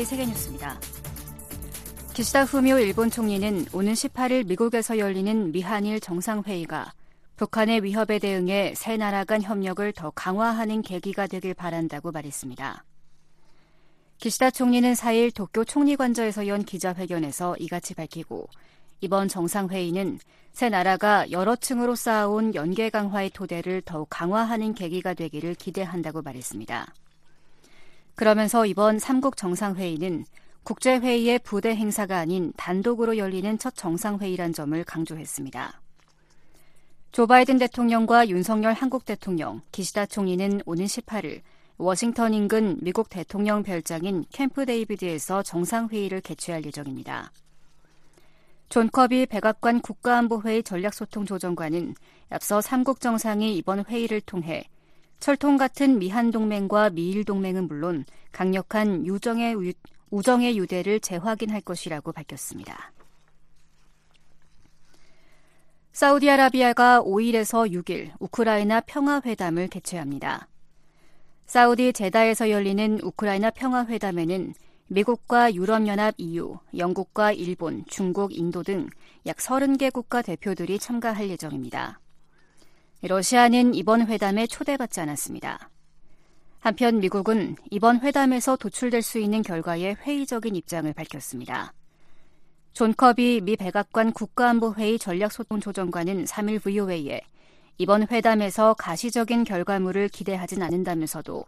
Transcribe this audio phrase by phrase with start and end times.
[0.00, 0.80] NHK 세계뉴스입니다.
[2.14, 6.92] 기시다 후미오 일본 총리는 오는 18일 미국에서 열리는 미한일 정상회의가
[7.36, 12.84] 북한의 위협에 대응해 세 나라 간 협력을 더 강화하는 계기가 되길 바란다고 말했습니다.
[14.18, 18.48] 기시다 총리는 4일 도쿄 총리관저에서 연 기자회견에서 이같이 밝히고
[19.00, 20.18] 이번 정상회의는
[20.52, 26.86] 세 나라가 여러 층으로 쌓아온 연계 강화의 토대를 더욱 강화하는 계기가 되기를 기대한다고 말했습니다.
[28.20, 30.26] 그러면서 이번 3국 정상회의는
[30.64, 35.80] 국제회의의 부대 행사가 아닌 단독으로 열리는 첫 정상회의란 점을 강조했습니다.
[37.12, 41.40] 조 바이든 대통령과 윤석열 한국 대통령, 기시다 총리는 오는 18일
[41.78, 47.32] 워싱턴 인근 미국 대통령 별장인 캠프 데이비드에서 정상회의를 개최할 예정입니다.
[48.68, 51.94] 존 커비 백악관 국가안보회의 전략소통조정관은
[52.28, 54.68] 앞서 3국 정상이 이번 회의를 통해
[55.20, 59.54] 철통 같은 미한 동맹과 미일 동맹은 물론 강력한 유정의,
[60.10, 62.92] 우정의 유대를 재확인할 것이라고 밝혔습니다.
[65.92, 70.48] 사우디아라비아가 5일에서 6일 우크라이나 평화회담을 개최합니다.
[71.46, 74.54] 사우디 제다에서 열리는 우크라이나 평화회담에는
[74.88, 78.88] 미국과 유럽연합 EU, 영국과 일본, 중국, 인도 등
[79.26, 81.99] 약 30개 국가 대표들이 참가할 예정입니다.
[83.02, 85.70] 러시아는 이번 회담에 초대받지 않았습니다.
[86.58, 91.72] 한편 미국은 이번 회담에서 도출될 수 있는 결과에 회의적인 입장을 밝혔습니다.
[92.74, 97.22] 존 커비 미 백악관 국가안보회의 전략소통조정관은 3일 VOA에
[97.78, 101.46] 이번 회담에서 가시적인 결과물을 기대하진 않는다면서도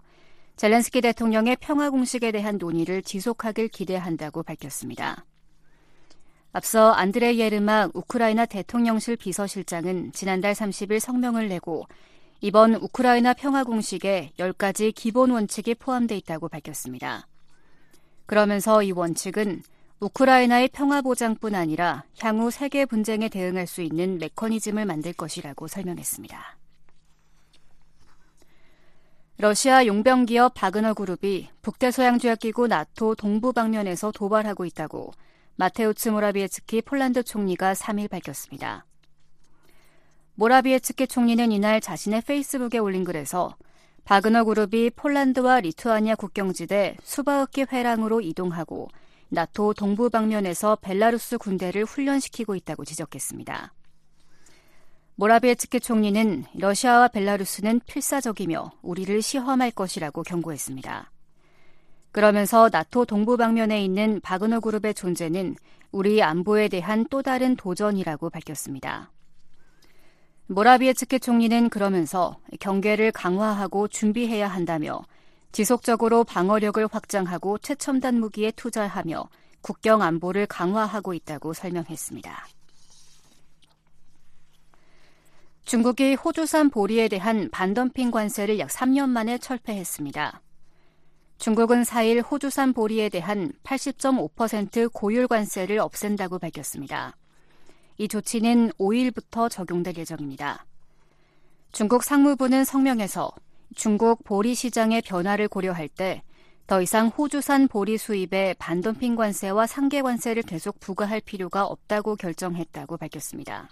[0.56, 5.26] 젤렌스키 대통령의 평화 공식에 대한 논의를 지속하길 기대한다고 밝혔습니다.
[6.52, 11.86] 앞서 안드레 예르막 우크라이나 대통령실 비서실장은 지난달 30일 성명을 내고
[12.42, 17.26] 이번 우크라이나 평화 공식에 10가지 기본 원칙이 포함돼 있다고 밝혔습니다.
[18.26, 19.62] 그러면서 이 원칙은
[20.00, 26.58] 우크라이나의 평화 보장뿐 아니라 향후 세계 분쟁에 대응할 수 있는 메커니즘을 만들 것이라고 설명했습니다.
[29.38, 35.12] 러시아 용병 기업 바그너 그룹이 북대서양 조약기구 나토 동부 방면에서 도발하고 있다고
[35.56, 38.86] 마테우츠 모라비에츠키 폴란드 총리가 3일 밝혔습니다.
[40.34, 43.56] 모라비에츠키 총리는 이날 자신의 페이스북에 올린 글에서
[44.04, 48.88] 바그너 그룹이 폴란드와 리투아니아 국경지대 수바흐키 회랑으로 이동하고
[49.28, 53.72] 나토 동부 방면에서 벨라루스 군대를 훈련시키고 있다고 지적했습니다.
[55.14, 61.10] 모라비에츠키 총리는 러시아와 벨라루스는 필사적이며 우리를 시험할 것이라고 경고했습니다.
[62.12, 65.56] 그러면서 나토 동부 방면에 있는 바그너 그룹의 존재는
[65.90, 69.10] 우리 안보에 대한 또 다른 도전이라고 밝혔습니다.
[70.46, 75.02] 모라비에츠키 총리는 그러면서 경계를 강화하고 준비해야 한다며
[75.52, 79.28] 지속적으로 방어력을 확장하고 최첨단 무기에 투자하며
[79.62, 82.46] 국경 안보를 강화하고 있다고 설명했습니다.
[85.64, 90.42] 중국이 호주산 보리에 대한 반덤핑 관세를 약 3년 만에 철폐했습니다.
[91.42, 97.16] 중국은 4일 호주산 보리에 대한 80.5% 고율 관세를 없앤다고 밝혔습니다.
[97.98, 100.64] 이 조치는 5일부터 적용될 예정입니다.
[101.72, 103.30] 중국 상무부는 성명에서
[103.74, 106.22] 중국 보리 시장의 변화를 고려할 때
[106.66, 113.68] 더 이상 호주산 보리 수입에 반덤핑 관세와 상계 관세를 계속 부과할 필요가 없다고 결정했다고 밝혔습니다.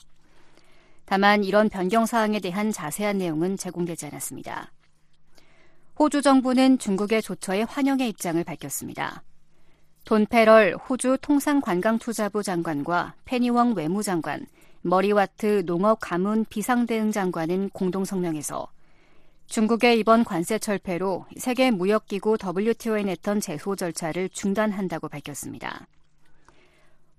[1.06, 4.70] 다만 이런 변경 사항에 대한 자세한 내용은 제공되지 않았습니다.
[6.00, 9.22] 호주 정부는 중국의 조처에 환영의 입장을 밝혔습니다.
[10.06, 14.46] 돈 페럴 호주 통상관광투자부 장관과 페니웡 외무장관,
[14.80, 18.66] 머리와트 농업 가문 비상대응 장관은 공동 성명에서
[19.48, 25.86] 중국의 이번 관세 철폐로 세계 무역기구 WTO에 냈던 제소 절차를 중단한다고 밝혔습니다.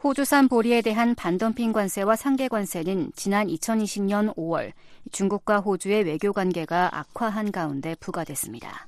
[0.03, 4.71] 호주산 보리에 대한 반덤핑 관세와 상계 관세는 지난 2020년 5월
[5.11, 8.87] 중국과 호주의 외교 관계가 악화한 가운데 부과됐습니다.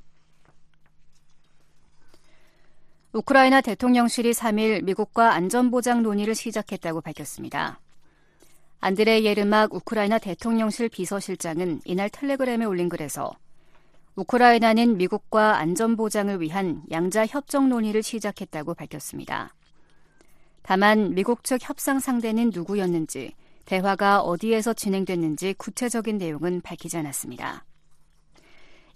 [3.11, 7.79] 우크라이나 대통령실이 3일 미국과 안전보장 논의를 시작했다고 밝혔습니다.
[8.79, 13.31] 안드레 예르막 우크라이나 대통령실 비서실장은 이날 텔레그램에 올린 글에서
[14.15, 19.53] 우크라이나는 미국과 안전보장을 위한 양자 협정 논의를 시작했다고 밝혔습니다.
[20.63, 23.33] 다만 미국 측 협상 상대는 누구였는지,
[23.65, 27.65] 대화가 어디에서 진행됐는지 구체적인 내용은 밝히지 않았습니다.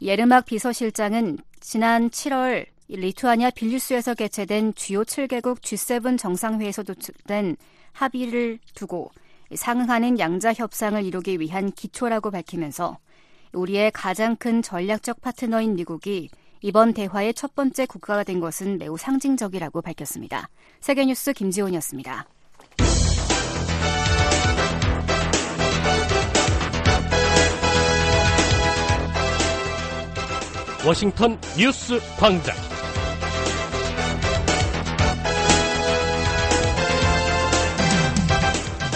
[0.01, 7.57] 예르막 비서실장은 지난 7월 리투아니아 빌뉴스에서 개최된 주요 7개국 G7 정상회에서 도출된
[7.91, 9.11] 합의를 두고
[9.53, 12.97] 상응하는 양자 협상을 이루기 위한 기초라고 밝히면서
[13.53, 16.29] 우리의 가장 큰 전략적 파트너인 미국이
[16.61, 20.49] 이번 대화의 첫 번째 국가가 된 것은 매우 상징적이라고 밝혔습니다.
[20.79, 22.25] 세계뉴스 김지훈이었습니다.
[30.85, 32.55] 워싱턴 뉴스 광장.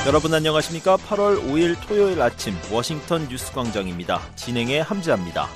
[0.07, 0.97] 여러분 안녕하십니까?
[0.97, 4.19] 8월 5일 토요일 아침 워싱턴 뉴스 광장입니다.
[4.35, 5.47] 진행의 함지아입니다.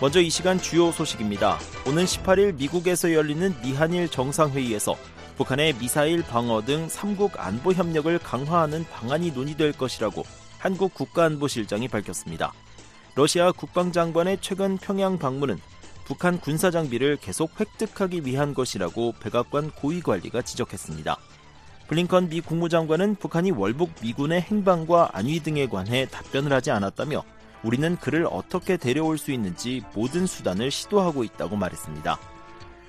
[0.00, 1.58] 먼저 이 시간 주요 소식입니다.
[1.86, 4.96] 오는 18일 미국에서 열리는 미한일 정상회의에서
[5.36, 10.24] 북한의 미사일 방어 등 3국 안보 협력을 강화하는 방안이 논의될 것이라고
[10.58, 12.54] 한국 국가안보실장이 밝혔습니다.
[13.14, 15.60] 러시아 국방장관의 최근 평양 방문은
[16.06, 21.18] 북한 군사 장비를 계속 획득하기 위한 것이라고 백악관 고위 관리가 지적했습니다.
[21.88, 27.22] 블링컨 미 국무장관은 북한이 월북 미군의 행방과 안위 등에 관해 답변을 하지 않았다며
[27.62, 32.18] 우리는 그를 어떻게 데려올 수 있는지 모든 수단을 시도하고 있다고 말했습니다.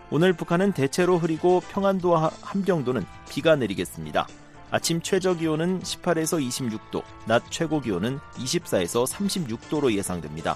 [0.10, 4.28] 오늘 북한은 대체로 흐리고 평안도와 함경도는 비가 내리겠습니다.
[4.70, 10.56] 아침 최저 기온은 18에서 26도, 낮 최고 기온은 24에서 36도로 예상됩니다.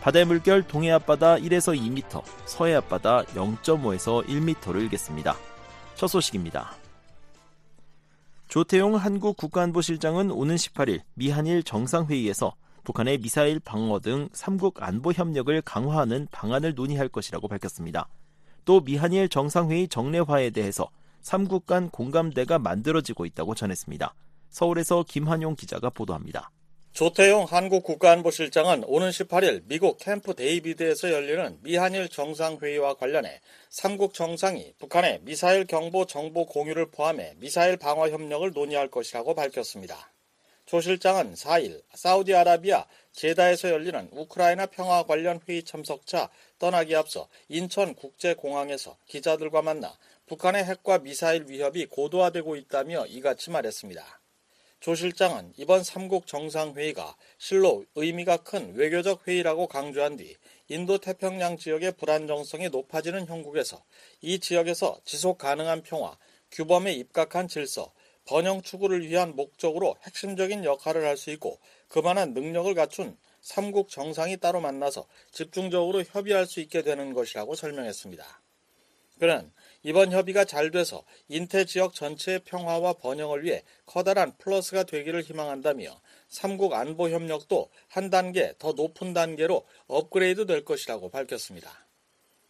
[0.00, 5.36] 바다의 물결 동해 앞바다 1에서 2m, 서해 앞바다 0.5에서 1m를 일겠습니다.
[5.94, 6.74] 첫 소식입니다.
[8.48, 12.54] 조태용 한국 국가안보실장은 오는 18일 미한일 정상회의에서
[12.84, 18.08] 북한의 미사일 방어 등 3국 안보 협력을 강화하는 방안을 논의할 것이라고 밝혔습니다.
[18.64, 20.88] 또 미한일 정상회의 정례화에 대해서
[21.22, 24.14] 3국 간 공감대가 만들어지고 있다고 전했습니다.
[24.50, 26.50] 서울에서 김한용 기자가 보도합니다.
[26.92, 33.40] 조태용 한국 국가안보실장은 오는 18일 미국 캠프 데이비드에서 열리는 미한일 정상회의와 관련해
[33.72, 40.13] 3국 정상이 북한의 미사일 경보 정보 공유를 포함해 미사일 방어 협력을 논의할 것이라고 밝혔습니다.
[40.74, 46.28] 조 실장은 4일 사우디아라비아 제다에서 열리는 우크라이나 평화 관련 회의 참석차
[46.58, 54.20] 떠나기 앞서 인천 국제공항에서 기자들과 만나 북한의 핵과 미사일 위협이 고도화되고 있다며 이같이 말했습니다.
[54.80, 60.34] 조 실장은 이번 3국 정상회의가 실로 의미가 큰 외교적 회의라고 강조한 뒤
[60.66, 63.80] 인도 태평양 지역의 불안정성이 높아지는 형국에서
[64.22, 66.18] 이 지역에서 지속 가능한 평화,
[66.50, 67.92] 규범에 입각한 질서,
[68.26, 74.60] 번영 추구를 위한 목적으로 핵심적인 역할을 할 수 있고 그만한 능력을 갖춘 3국 정상이 따로
[74.60, 78.24] 만나서 집중적으로 협의할 수 있게 되는 것이라고 설명했습니다.
[79.18, 86.00] 그는 이번 협의가 잘 돼서 인태 지역 전체의 평화와 번영을 위해 커다란 플러스가 되기를 희망한다며
[86.30, 91.86] 3국 안보 협력도 한 단계 더 높은 단계로 업그레이드 될 것이라고 밝혔습니다.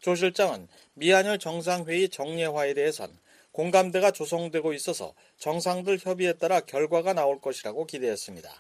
[0.01, 3.19] 조 실장은 미한일 정상회의 정례화에 대해선
[3.55, 8.51] 공감대가 조성되고 있어서 정상들 협의에 따라 결과가 나올 것이라고 기대했습니다.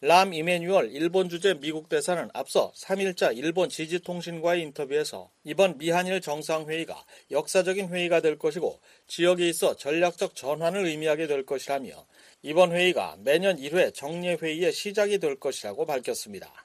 [0.00, 7.90] 람 이메뉴얼 일본 주재 미국 대사는 앞서 3일자 일본 지지통신과의 인터뷰에서 이번 미한일 정상회의가 역사적인
[7.90, 12.04] 회의가 될 것이고 지역에 있어 전략적 전환을 의미하게 될 것이라며
[12.42, 16.63] 이번 회의가 매년 1회 정례회의의 시작이 될 것이라고 밝혔습니다.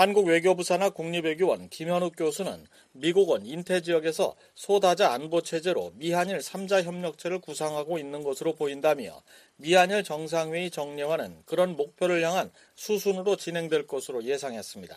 [0.00, 7.38] 한국 외교부 산하 국립외교원 김현욱 교수는 미국은 인태 지역에서 소다자 안보 체제로 미한일 3자 협력체를
[7.38, 9.22] 구상하고 있는 것으로 보인다며
[9.56, 14.96] 미한일 정상회의 정례화는 그런 목표를 향한 수순으로 진행될 것으로 예상했습니다.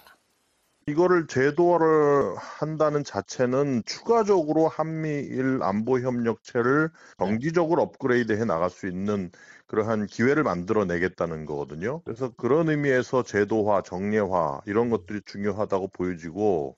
[0.88, 9.32] 이거를 제도화를 한다는 자체는 추가적으로 한미일 안보 협력체를 정기적으로 업그레이드 해 나갈 수 있는
[9.74, 12.04] 그러한 기회를 만들어내겠다는 거거든요.
[12.04, 16.78] 그래서 그런 의미에서 제도화, 정례화 이런 것들이 중요하다고 보여지고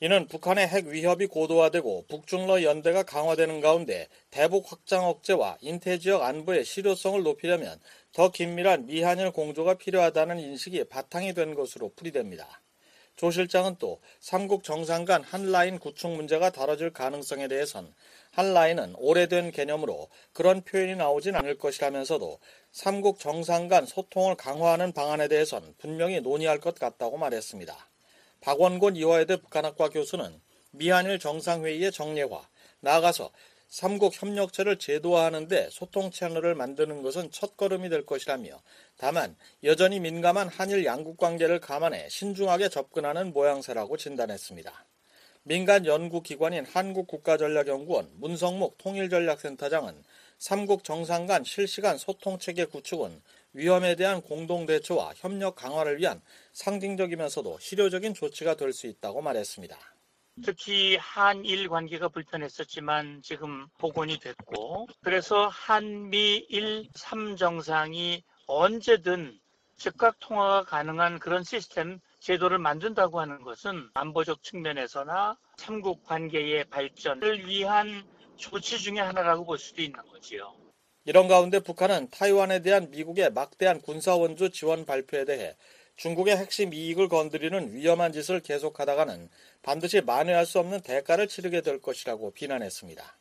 [0.00, 6.66] 이는 북한의 핵 위협이 고도화되고 북중러 연대가 강화되는 가운데 대북 확장 억제와 인태 지역 안보의
[6.66, 7.80] 실효성을 높이려면
[8.12, 12.60] 더 긴밀한 미한일 공조가 필요하다는 인식이 바탕이 된 것으로 풀이됩니다.
[13.16, 17.94] 조 실장은 또 삼국 정상 간 한라인 구축 문제가 다뤄질 가능성에 대해선
[18.36, 22.38] 한라인은 오래된 개념으로 그런 표현이 나오진 않을 것이라면서도
[22.70, 27.74] 삼국 정상 간 소통을 강화하는 방안에 대해선 분명히 논의할 것 같다고 말했습니다.
[28.42, 30.38] 박원곤 이화여대 북한학과 교수는
[30.70, 32.46] 미한일 정상회의의 정례화,
[32.80, 33.30] 나아가서
[33.68, 38.60] 삼국 협력체를 제도화하는 데 소통 채널을 만드는 것은 첫걸음이 될 것이라며
[38.98, 44.84] 다만 여전히 민감한 한일 양국 관계를 감안해 신중하게 접근하는 모양새라고 진단했습니다.
[45.48, 50.02] 민간 연구기관인 한국국가전략연구원 문성목 통일전략센터장은
[50.38, 53.22] 삼국 정상 간 실시간 소통체계 구축은
[53.52, 56.20] 위험에 대한 공동대처와 협력 강화를 위한
[56.52, 59.78] 상징적이면서도 실효적인 조치가 될 수 있다고 말했습니다.
[60.42, 69.38] 특히 한일 관계가 불편했었지만 지금 복원이 됐고 그래서 한미일 3정상이 언제든
[69.76, 78.04] 즉각 통화가 가능한 그런 시스템 제도를 만든다고 하는 것은 안보적 측면에서나 삼국 관계의 발전을 위한
[78.36, 80.52] 조치 중의 하나라고 볼 수도 있는 거지요.
[81.04, 85.54] 이런 가운데 북한은 타이완에 대한 미국의 막대한 군사원조 지원 발표에 대해
[85.94, 89.30] 중국의 핵심 이익을 건드리는 위험한 짓을 계속하다가는
[89.62, 93.18] 반드시 만회할 수 없는 대가를 치르게 될 것이라고 비난했습니다.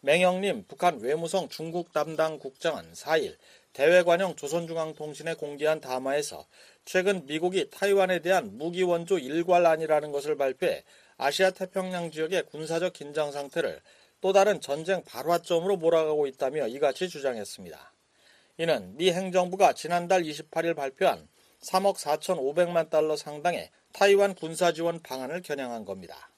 [0.00, 3.36] 맹영림 북한 외무성 중국 담당 국장은 4일
[3.74, 6.46] 대외관영 조선중앙통신에 공개한 담화에서
[6.84, 10.84] 최근 미국이 타이완에 대한 무기 원조 일괄안이라는 것을 발표해
[11.16, 13.80] 아시아 태평양 지역의 군사적 긴장 상태를
[14.20, 17.92] 또 다른 전쟁 발화점으로 몰아가고 있다며 이같이 주장했습니다.
[18.58, 21.28] 이는 미 행정부가 지난달 28일 발표한
[21.62, 26.30] 3억 4,500만 달러 상당의 타이완 군사 지원 방안을 겨냥한 겁니다.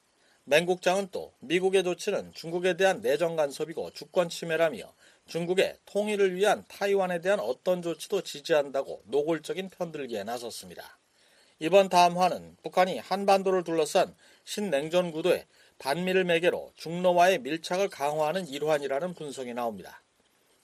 [0.45, 4.93] 맹국장은 또 미국의 조치는 중국에 대한 내정 간섭이고 주권 침해라며
[5.27, 10.99] 중국의 통일을 위한 타이완에 대한 어떤 조치도 지지한다고 노골적인 편들기에 나섰습니다.
[11.59, 14.15] 이번 담화는 북한이 한반도를 둘러싼
[14.45, 15.47] 신냉전 구도에
[15.79, 20.03] 반미를 매개로 중로와의 밀착을 강화하는 일환이라는 분석이 나옵니다.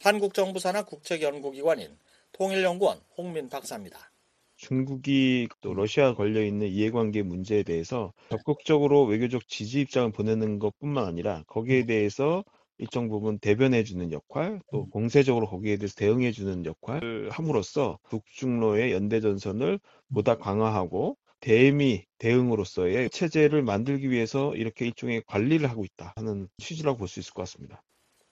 [0.01, 1.97] 한국 정부 산하 국책연구기관인
[2.33, 4.11] 통일연구원 홍민 박사입니다.
[4.57, 11.45] 중국이 또 러시아 걸려 있는 이해관계 문제에 대해서 적극적으로 외교적 지지 입장을 보내는 것뿐만 아니라
[11.47, 12.45] 거기에 대해서
[12.79, 19.79] 일정 부분 대변해주는 역할, 또 공세적으로 거기에 대해서 대응해주는 역할을 함으로써 북중로의 연대 전선을
[20.15, 27.09] 보다 강화하고 대미 대응으로서의 체제를 만들기 위해서 이렇게 일종의 관리를 하고 있다 하는 취지라고 볼
[27.09, 27.83] 수 있을 것 같습니다.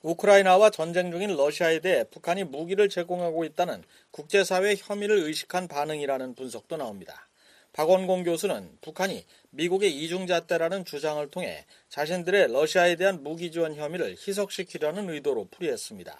[0.02, 7.25] 우크라이나와 전쟁 중인 러시아에 대해 북한이 무기를 제공하고 있다는 국제사회 혐의를 의식한 반응이라는 분석도 나옵니다.
[7.76, 15.48] 박원공 교수는 북한이 미국의 이중잣대라는 주장을 통해 자신들의 러시아에 대한 무기 지원 혐의를 희석시키려는 의도로
[15.50, 16.16] 풀이했습니다.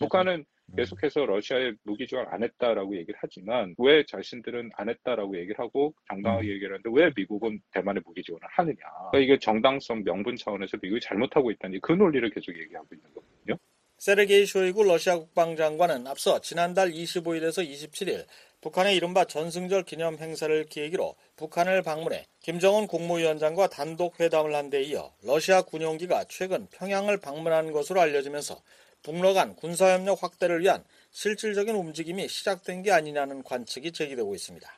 [0.00, 0.44] 북한은
[0.76, 6.48] 계속해서 러시아에 무기 지원 안 했다라고 얘기를 하지만 왜 자신들은 안 했다라고 얘기를 하고 정당하게
[6.48, 8.76] 얘기를 하는데 왜 미국은 대만에 무기 지원을 하느냐.
[9.12, 13.56] 그러니까 이게 정당성 명분 차원에서 미국이 잘못하고 있다니 그 논리를 계속 얘기하고 있는 거거든요.
[13.98, 18.26] 세르게이 쇼이구 러시아 국방장관은 앞서 지난달 25일에서 27일
[18.60, 25.12] 북한의 이른바 전승절 기념 행사를 계기로 북한을 방문해 김정은 국무위원장과 단독 회담을 한 데 이어
[25.22, 28.60] 러시아 군용기가 최근 평양을 방문한 것으로 알려지면서
[29.02, 34.68] 북러 간 군사협력 확대를 위한 실질적인 움직임이 시작된 게 아니냐는 관측이 제기되고 있습니다.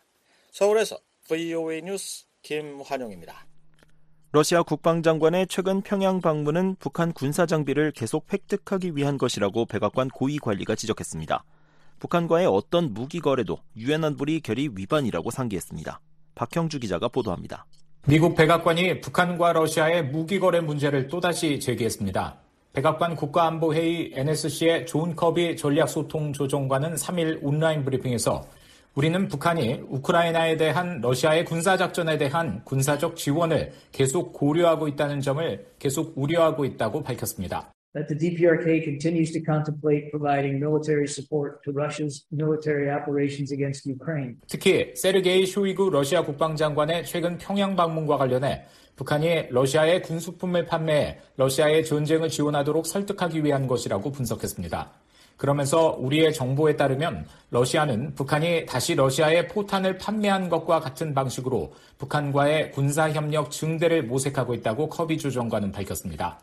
[0.53, 3.47] 서울에서 VOA 뉴스 김환용입니다.
[4.33, 10.77] 러시아 국방장관의 최근 평양 방문은 북한 군사 장비를 계속 획득하기 위한 것이라고 백악관 고위 관리가
[10.77, 11.43] 지적했습니다.
[12.01, 16.01] 북한과의 어떤 무기 거래도 유엔 안보리 결의 위반이라고 상기했습니다.
[16.35, 17.67] 박형주 기자가 보도합니다.
[18.07, 22.39] 미국 백악관이 북한과 러시아의 무기 거래 문제를 또다시 제기했습니다.
[22.73, 28.47] 백악관 국가안보회의 NSC의 존 커비 전략소통조정관은 3일 온라인 브리핑에서
[28.95, 36.65] 우리는 북한이 우크라이나에 대한 러시아의 군사작전에 대한 군사적 지원을 계속 고려하고 있다는 점을 계속 우려하고
[36.65, 37.71] 있다고 밝혔습니다.
[37.95, 44.37] That the DPRK continues to contemplate providing military support to Russia's military operations against Ukraine.
[44.47, 52.29] 특히 세르게이 쇼이구 러시아 국방장관의 최근 평양 방문과 관련해 북한이 러시아의 군수품을 판매해 러시아의 전쟁을
[52.29, 54.91] 지원하도록 설득하기 위한 것이라고 분석했습니다.
[55.37, 63.51] 그러면서 우리의 정보에 따르면 러시아는 북한이 다시 러시아에 포탄을 판매한 것과 같은 방식으로 북한과의 군사협력
[63.51, 66.41] 증대를 모색하고 있다고 커비 조정관은 밝혔습니다.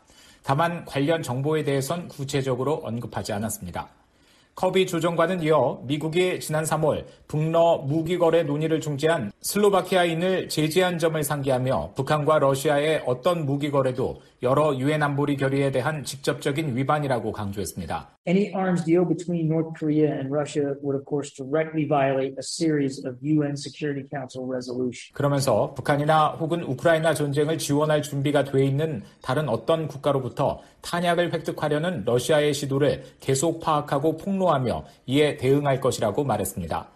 [0.48, 3.90] 다만 관련 정보에 대해선 구체적으로 언급하지 않았습니다.
[4.58, 11.92] 커비 조정관은 이어 미국이 지난 3월 북러 무기 거래 논의를 중지한 슬로바키아인을 제재한 점을 상기하며
[11.94, 18.18] 북한과 러시아의 어떤 무기 거래도 여러 유엔 안보리 결의에 대한 직접적인 위반이라고 강조했습니다.
[18.26, 23.04] Any arms deal between North Korea and Russia would of course directly violate a series
[23.06, 25.12] of UN Security Council resolutions.
[25.12, 32.54] 그러면서 북한이나 혹은 우크라이나 전쟁을 지원할 준비가 돼 있는 다른 어떤 국가로부터 탄약을 획득하려는 러시아의
[32.54, 36.88] 시도를 계속 파악하고 폭로 하며 이에 대응할 것이라고 말했습니다.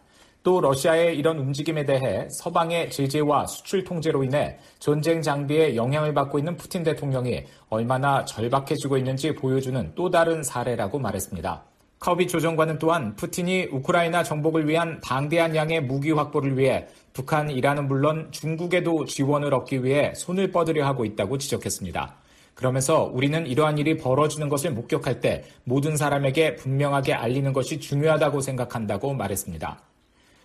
[0.42, 6.56] 또 러시아의 이런 움직임에 대해 서방의 제재와 수출 통제로 인해 전쟁 장비에 영향을 받고 있는
[6.56, 11.62] 푸틴 대통령이 얼마나 절박해지고 있는지 보여주는 또 다른 사례라고 말했습니다.
[12.00, 18.26] 커비 조정관은 또한 푸틴이 우크라이나 정복을 위한 방대한 양의 무기 확보를 위해 북한, 이란은 물론
[18.32, 22.16] 중국에도 지원을 얻기 위해 손을 뻗으려 하고 있다고 지적했습니다.
[22.54, 29.14] 그러면서 우리는 이러한 일이 벌어지는 것을 목격할 때 모든 사람에게 분명하게 알리는 것이 중요하다고 생각한다고
[29.14, 29.80] 말했습니다.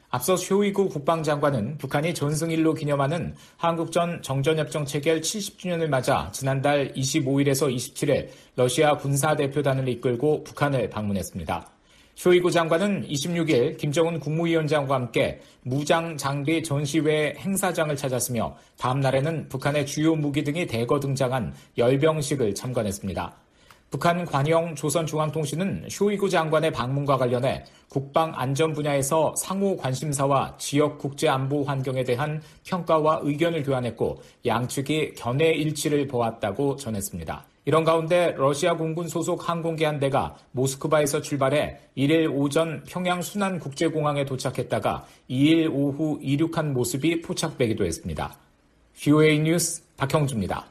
[0.09, 8.95] 앞서 쇼이구 국방장관은 북한이 전승일로 기념하는 한국전 정전협정 체결 70주년을 맞아 지난달 25일에서 27일 러시아
[8.97, 11.76] 군사대표단을 이끌고 북한을 방문했습니다.
[12.17, 20.15] 쇼이구 장관은 26일 김정은 국무위원장과 함께 무장 장비 전시회 행사장을 찾았으며 다음 날에는 북한의 주요
[20.15, 23.35] 무기 등이 대거 등장한 열병식을 참관했습니다.
[23.91, 31.63] 북한 관영 조선중앙통신은 쇼이구 장관의 방문과 관련해 국방 안전 분야에서 상호 관심사와 지역 국제 안보
[31.65, 37.45] 환경에 대한 평가와 의견을 교환했고 양측이 견해 일치를 보았다고 전했습니다.
[37.67, 44.23] 이런 가운데 러시아 공군 소속 항공기 한 대가 모스크바에서 출발해 1일 오전 평양 순안 국제공항에
[44.23, 48.37] 도착했다가 2일 오후 이륙한 모습이 포착되기도 했습니다.
[48.93, 50.65] VOA 뉴스 박형주입니다.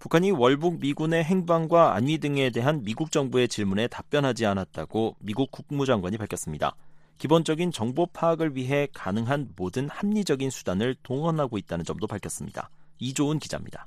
[0.00, 6.74] 북한이 월북 미군의 행방과 안위 등에 대한 미국 정부의 질문에 답변하지 않았다고 미국 국무장관이 밝혔습니다.
[7.18, 12.70] 기본적인 정보 파악을 위해 가능한 모든 합리적인 수단을 동원하고 있다는 점도 밝혔습니다.
[12.98, 13.86] 이조은 기자입니다.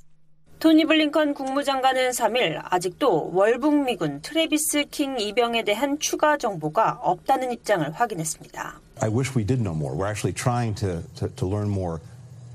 [0.60, 7.92] 토니 블링컨 국무장관은 3일 아직도 월북 미군 트레비스 킹 이병에 대한 추가 정보가 없다는 입장을
[7.92, 8.80] 확인했습니다.
[9.02, 9.94] I wish we did know more.
[9.96, 12.00] We're actually trying to, to, to learn more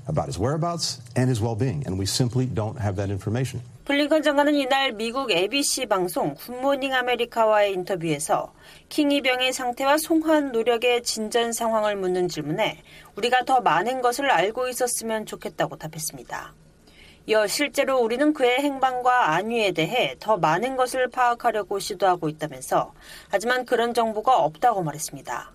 [0.07, 3.61] about his whereabouts and his well-being, and we simply don't have that information.
[3.85, 8.53] 블링컨 장관은 이날 미국 ABC 방송 굿모닝 아메리카와의 인터뷰에서
[8.89, 12.81] 킹 이병의 상태와 송환 노력의 진전 상황을 묻는 질문에
[13.15, 16.53] 우리가 더 많은 것을 알고 있었으면 좋겠다고 답했습니다.
[17.27, 22.93] 이어 실제로 우리는 그의 행방과 안위에 대해 더 많은 것을 파악하려고 시도하고 있다면서
[23.29, 25.51] 하지만 그런 정보가 없다고 말했습니다.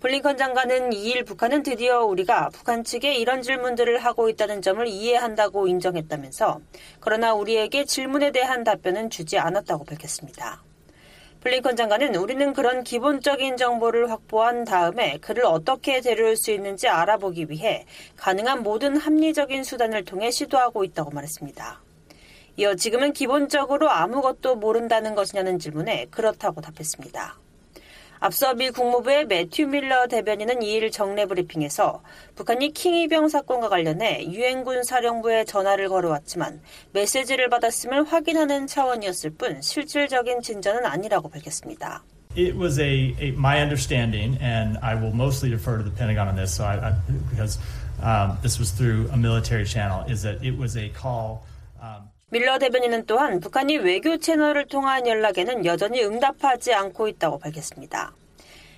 [0.00, 6.60] 블링컨 장관은 2일 북한은 드디어 우리가 북한 측에 이런 질문들을 하고 있다는 점을 이해한다고 인정했다면서
[7.00, 10.62] 그러나 우리에게 질문에 대한 답변은 주지 않았다고 밝혔습니다.
[11.40, 17.86] 블링컨 장관은 우리는 그런 기본적인 정보를 확보한 다음에 그를 어떻게 데려올 수 있는지 알아보기 위해
[18.16, 21.80] 가능한 모든 합리적인 수단을 통해 시도하고 있다고 말했습니다.
[22.56, 27.38] 이어 지금은 기본적으로 아무것도 모른다는 것이냐는 질문에 그렇다고 답했습니다.
[28.22, 32.02] 앞서 미 국무부의 매튜 밀러 대변인은 2일 정례 브리핑에서
[32.34, 36.60] 북한이 킹이병 사건과 관련해 유엔군 사령부에 전화를 걸어왔지만
[36.92, 42.02] 메시지를 받았음을 확인하는 차원이었을 뿐 실질적인 진전은 아니라고 밝혔습니다.
[42.36, 46.36] It was a, a, my understanding, and I will mostly defer to the Pentagon on
[46.36, 46.92] this, so I, I,
[47.30, 47.58] because
[48.02, 51.44] um, this was through a military channel, is that it was a call.
[51.82, 58.12] Um, 밀러 대변인은 또한 북한이 외교 채널을 통한 연락에는 여전히 응답하지 않고 있다고 밝혔습니다.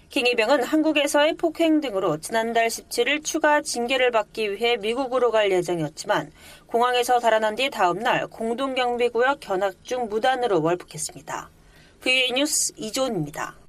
[0.08, 6.32] 킹이병은 한국에서의 폭행 등으로 지난달 17일 추가 징계를 받기 위해 미국으로 갈 예정이었지만
[6.66, 11.50] 공항에서 달아난 뒤 다음 날 공동경비구역 견학 중 무단으로 월북했습니다.
[12.00, 13.61] VA 뉴스 이조은입니다.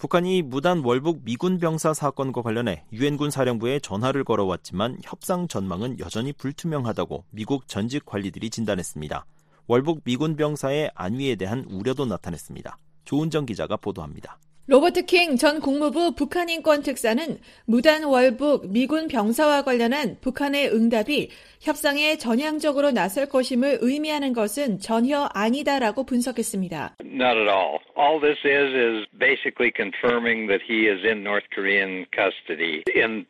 [0.00, 7.26] 북한이 무단 월북 미군 병사 사건과 관련해 유엔군 사령부에 전화를 걸어왔지만 협상 전망은 여전히 불투명하다고
[7.28, 9.26] 미국 전직 관리들이 진단했습니다.
[9.66, 12.78] 월북 미군 병사의 안위에 대한 우려도 나타냈습니다.
[13.04, 14.38] 조은정 기자가 보도합니다.
[14.66, 22.16] 로버트 킹 전 국무부 북한 인권 특사는 무단 월북 미군 병사와 관련한 북한의 응답이 협상에
[22.16, 26.96] 전향적으로 나설 것임을 의미하는 것은 전혀 아니다라고 분석했습니다.
[27.02, 27.80] Not at all.
[27.98, 32.84] All this is is basically confirming that he is in North Korean custody.
[32.94, 33.26] In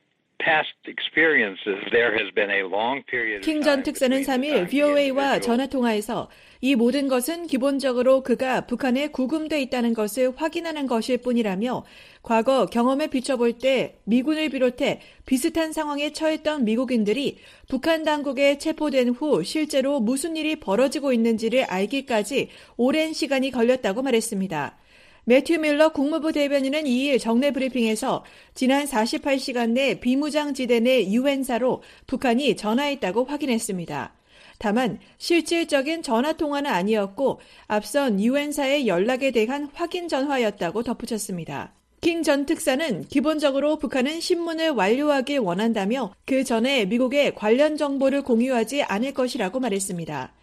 [3.43, 6.31] 킹 전 특사는 3일 VOA와 전화 통화에서
[6.63, 11.85] 이 모든 것은 기본적으로 그가 북한에 구금돼 있다는 것을 확인하는 것일 뿐이라며
[12.23, 20.01] 과거 경험에 비춰볼 때 미군을 비롯해 비슷한 상황에 처했던 미국인들이 북한 당국에 체포된 후 실제로
[20.01, 24.77] 무슨 일이 벌어지고 있는지를 알기까지 오랜 시간이 걸렸다고 말했습니다.
[25.25, 28.23] 매튜 밀러 국무부 대변인은 2일 정례 브리핑에서
[28.55, 34.20] 지난 48시간 내 비무장지대 내 유엔사로 북한이 전화했다고 확인했습니다.
[34.61, 41.73] 다만 실질적인 전화 통화는 아니었고 앞선 유엔사의 연락에 대한 확인 전화였다고 덧붙였습니다.
[42.03, 49.15] 킹 전 특사는 기본적으로 북한은 신문을 완료하길 원한다며 그 전에 미국에 관련 정보를 공유하지 않을
[49.15, 50.35] 것이라고 말했습니다.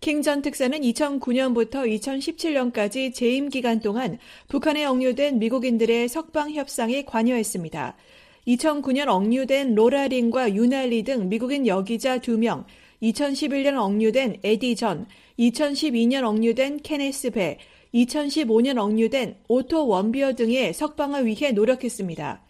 [0.00, 7.96] 킹 전 특사는 2009년부터 2017년까지 재임 기간 동안 북한에 억류된 미국인들의 석방 협상에 관여했습니다.
[8.48, 12.64] 2009년 억류된 로라 링과 유나 리 등 미국인 여기자 2명,
[13.02, 15.06] 2011년 억류된 에디 전,
[15.38, 17.58] 2012년 억류된 케네스 배,
[17.94, 22.42] 2015년 억류된 오토 웜비어 등의 석방을 위해 노력했습니다.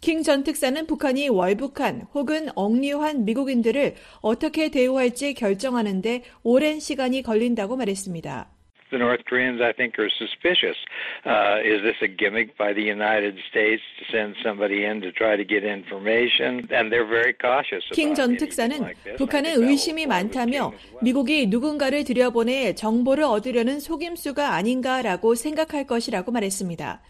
[0.00, 8.57] 킹 전 특사는 북한이 월북한 혹은 억류한 미국인들을 어떻게 대우할지 결정하는데 오랜 시간이 걸린다고 말했습니다.
[8.90, 10.76] The North Koreans, I think, are suspicious.
[11.24, 15.36] Uh, is this a gimmick by the United States to send somebody in to try
[15.36, 16.66] to get information?
[16.70, 17.84] And they're very cautious.
[17.92, 18.80] 킹전 특사는
[19.16, 20.72] 북한의 의심이 많다며
[21.02, 27.00] 미국이 누군가를 들여보내 정보를 얻으려는 속임수가 아닌가라고 생각할 것이라고 말했습니다.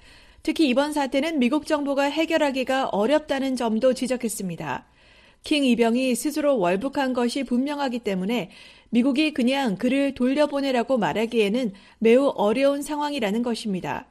[0.42, 4.86] 특히 이번 사태는 미국 정부가 해결하기가 어렵다는 점도 지적했습니다.
[5.44, 8.50] 킹 이병이 스스로 월북한 것이 분명하기 때문에
[8.90, 14.06] 미국이 그냥 그를 돌려보내라고 말하기에는 매우 어려운 상황이라는 것입니다.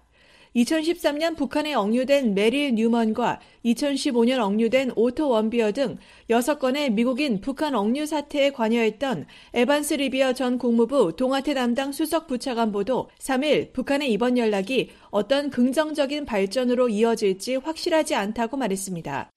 [0.57, 5.97] 2013년 북한에 억류된 메릴 뉴먼과 2015년 억류된 오토 웜비어 등
[6.29, 13.73] 6건의 미국인 북한 억류 사태에 관여했던 에반스 리비어 전 국무부 동아태 담당 수석 부차관보도 3일
[13.73, 19.29] 북한의 이번 연락이 어떤 긍정적인 발전으로 이어질지 확실하지 않다고 말했습니다.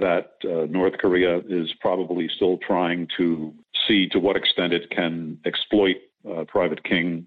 [0.00, 3.52] That uh, North Korea is probably still trying to
[3.86, 5.96] see to what extent it can exploit
[6.48, 7.26] Private King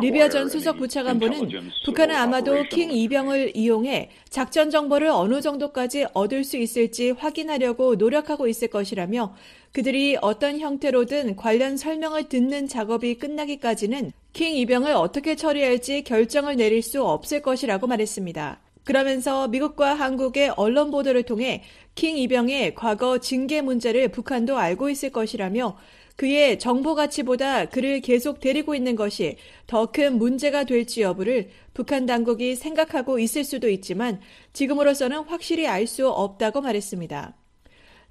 [0.00, 1.48] 리비아 전 수석 부차관보는
[1.84, 8.68] 북한은 아마도 킹 이병을 이용해 작전 정보를 어느 정도까지 얻을 수 있을지 확인하려고 노력하고 있을
[8.68, 9.36] 것이라며
[9.72, 17.04] 그들이 어떤 형태로든 관련 설명을 듣는 작업이 끝나기까지는 킹 이병을 어떻게 처리할지 결정을 내릴 수
[17.04, 18.60] 없을 것이라고 말했습니다.
[18.84, 21.62] 그러면서 미국과 한국의 언론 보도를 통해
[21.94, 25.76] 킹 이병의 과거 징계 문제를 북한도 알고 있을 것이라며
[26.16, 32.56] 그의 정보 가치보다 그를 계속 데리고 있는 것이 더 큰 문제가 될지 여부를 북한 당국이
[32.56, 34.20] 생각하고 있을 수도 있지만
[34.52, 37.34] 지금으로서는 확실히 알 수 없다고 말했습니다.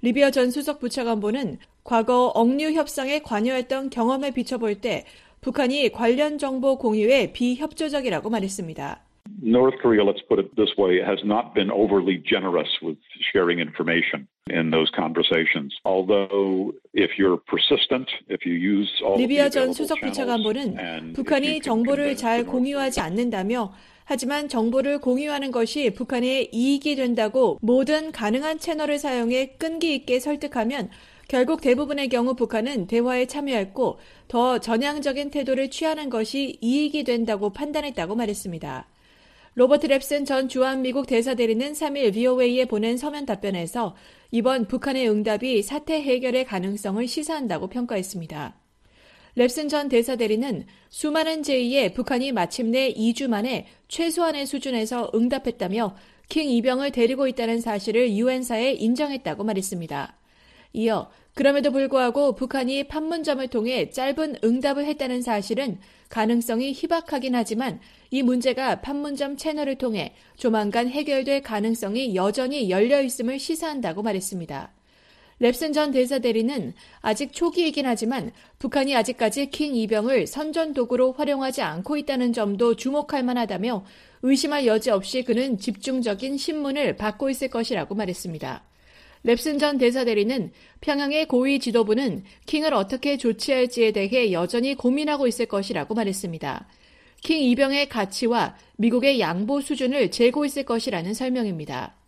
[0.02, 5.04] 리비아 전 수석 부차관보는 과거 억류 협상에 관여했던 경험에 비춰볼 때
[5.40, 9.04] 북한이 관련 정보 공유에 비협조적이라고 말했습니다.
[9.42, 12.98] North Korea, let's put it this way, has not been overly generous with
[13.32, 15.74] sharing information in those conversations.
[15.84, 22.44] Although, if you're persistent, if you use all 리비아 전 수석 부차관보는 북한이 정보를 잘
[22.44, 23.72] 공유하지 않는다며
[24.04, 30.90] 하지만 정보를 공유하는 것이 북한에 이익이 된다고 모든 가능한 채널을 사용해 끈기 있게 설득하면
[31.28, 38.86] 결국 대부분의 경우 북한은 대화에 참여했고 더 전향적인 태도를 취하는 것이 이익이 된다고 판단했다고 말했습니다.
[39.54, 43.96] 로버트 랩슨 전 주한미국 대사대리는 3일 VOA에 보낸 서면 답변에서
[44.30, 48.56] 이번 북한의 응답이 사태 해결의 가능성을 시사한다고 평가했습니다.
[49.36, 55.96] 랩슨 전 대사대리는 수많은 제의에 북한이 마침내 2주 만에 최소한의 수준에서 응답했다며
[56.28, 60.16] 킹 이병을 데리고 있다는 사실을 유엔사에 인정했다고 말했습니다.
[60.74, 61.10] 이어
[61.40, 65.78] 그럼에도 불구하고 북한이 판문점을 통해 짧은 응답을 했다는 사실은
[66.10, 74.02] 가능성이 희박하긴 하지만 이 문제가 판문점 채널을 통해 조만간 해결될 가능성이 여전히 열려 있음을 시사한다고
[74.02, 74.70] 말했습니다.
[75.40, 81.96] 랩슨 전 대사 대리는 아직 초기이긴 하지만 북한이 아직까지 킹 이병을 선전 도구로 활용하지 않고
[81.96, 83.86] 있다는 점도 주목할 만하다며
[84.24, 88.62] 의심할 여지 없이 그는 집중적인 신문을 받고 있을 것이라고 말했습니다.
[89.24, 95.94] 랩슨 전 대사 대리는 평양의 고위 지도부는 킹을 어떻게 조치할지에 대해 여전히 고민하고 있을 것이라고
[95.94, 96.66] 말했습니다.
[97.22, 101.99] 킹 이병의 가치와 미국의 양보 수준을 재고 있을 것이라는 설명입니다.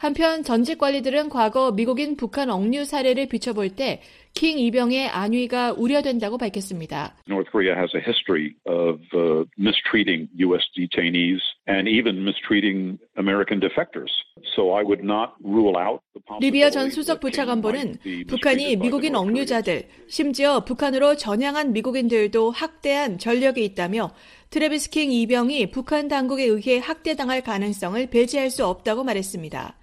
[0.00, 4.00] 한편 전직 관리들은 과거 미국인 북한 억류 사례를 비춰볼 때
[4.34, 7.14] 킹 이병의 안위가 우려된다고 밝혔습니다.
[7.28, 10.62] North Korea has a history of uh, mistreating U.S.
[10.76, 14.10] detainees and even mistreating American defectors.
[14.56, 16.46] So I would not rule out the possibility.
[16.46, 24.12] 리비아 전 수석 부차관보는 북한이 미국인 억류자들, 심지어 북한으로 전향한 미국인들도 학대한 전력이 있다며
[24.50, 29.76] 트래비스 킹 이병이 북한 당국에 의해 학대당할 가능성을 배제할 수 없다고 말했습니다.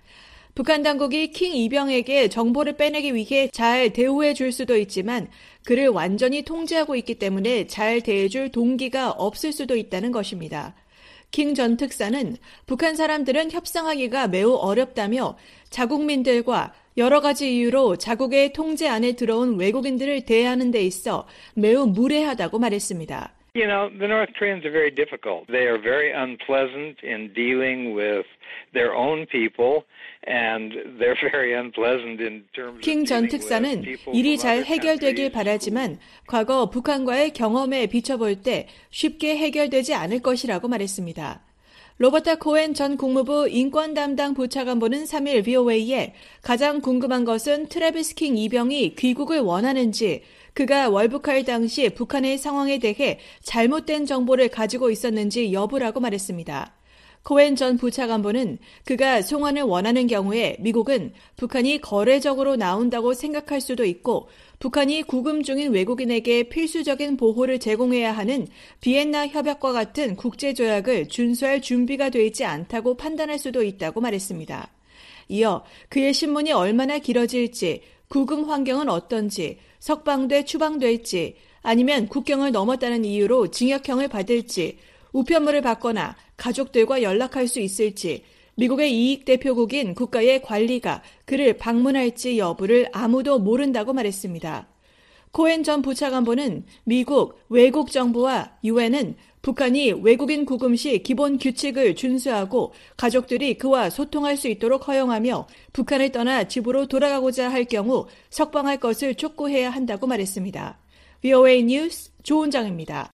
[0.58, 5.28] 북한 당국이 킹 이병에게 정보를 빼내기 위해 잘 대우해 줄 수도 있지만
[5.64, 10.74] 그를 완전히 통제하고 있기 때문에 잘 대해 줄 동기가 없을 수도 있다는 것입니다.
[11.30, 15.38] 킹 전 특사는 북한 사람들은 협상하기가 매우 어렵다며
[15.70, 23.32] 자국민들과 여러 가지 이유로 자국의 통제 안에 들어온 외국인들을 대하는 데 있어 매우 무례하다고 말했습니다.
[23.54, 25.46] You know, the North Koreans are very difficult.
[25.50, 28.26] They are very unpleasant in dealing with
[28.74, 29.86] their own people.
[32.82, 40.20] 킹 전 특사는 일이 잘 해결되길 바라지만 과거 북한과의 경험에 비춰볼 때 쉽게 해결되지 않을
[40.22, 41.42] 것이라고 말했습니다.
[42.00, 46.14] 로버타 코엔 전 국무부 인권 담당 부차관보는 3일 VOA에
[46.44, 50.22] 가장 궁금한 것은 트래비스 킹 이병이 귀국을 원하는지
[50.54, 56.77] 그가 월북할 당시 북한의 상황에 대해 잘못된 정보를 가지고 있었는지 여부라고 말했습니다.
[57.24, 65.04] 코엔 전 부차관보는 그가 송환을 원하는 경우에 미국은 북한이 거래적으로 나온다고 생각할 수도 있고 북한이
[65.04, 68.48] 구금 중인 외국인에게 필수적인 보호를 제공해야 하는
[68.82, 74.72] 비엔나 협약과 같은 국제조약을 준수할 준비가 되어 있지 않다고 판단할 수도 있다고 말했습니다.
[75.30, 84.08] 이어 그의 신문이 얼마나 길어질지, 구금 환경은 어떤지, 석방돼 추방될지, 아니면 국경을 넘었다는 이유로 징역형을
[84.08, 84.78] 받을지,
[85.14, 88.24] 우편물을 받거나 가족들과 연락할 수 있을지,
[88.56, 94.68] 미국의 이익 대표국인 국가의 관리가 그를 방문할지 여부를 아무도 모른다고 말했습니다.
[95.32, 103.58] 코엔 전 부차관보는 미국 외국 정부와 유엔은 북한이 외국인 구금 시 기본 규칙을 준수하고 가족들이
[103.60, 110.08] 그와 소통할 수 있도록 허용하며 북한을 떠나 집으로 돌아가고자 할 경우 석방할 것을 촉구해야 한다고
[110.08, 110.80] 말했습니다.
[111.22, 113.12] VOA 뉴스 조은정입니다.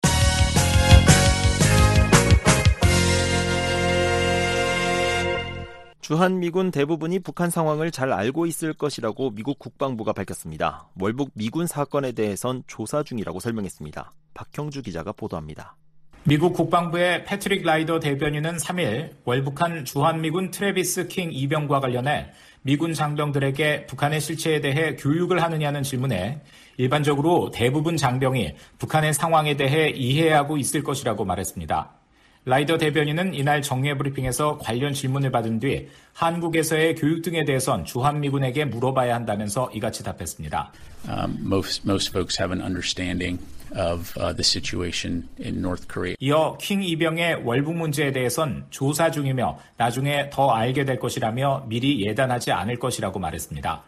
[6.12, 10.90] 주한미군 대부분이 북한 상황을 잘 알고 있을 것이라고 미국 국방부가 밝혔습니다.
[11.00, 14.12] 월북 미군 사건에 대해선 조사 중이라고 설명했습니다.
[14.34, 15.78] 박형주 기자가 보도합니다.
[16.26, 22.32] 미국 국방부의 패트릭 라이더 대변인은 3일 월북한 주한미군 트레비스 킹 이병과 관련해
[22.64, 26.42] 미군 장병들에게 북한의 실체에 대해 교육을 하느냐는 질문에
[26.76, 32.01] 일반적으로 대부분 장병이 북한의 상황에 대해 이해하고 있을 것이라고 말했습니다.
[32.44, 39.14] 라이더 대변인은 이날 정례 브리핑에서 관련 질문을 받은 뒤 한국에서의 교육 등에 대해선 주한미군에게 물어봐야
[39.14, 40.72] 한다면서 이같이 답했습니다.
[41.08, 43.40] Um, most, most folks have an understanding
[43.76, 46.16] of uh, the situation in North Korea.
[46.20, 52.52] 이어 킹 이병의 월북 문제에 대해선 조사 중이며 나중에 더 알게 될 것이라며 미리 예단하지
[52.52, 53.84] 않을 것이라고 말했습니다.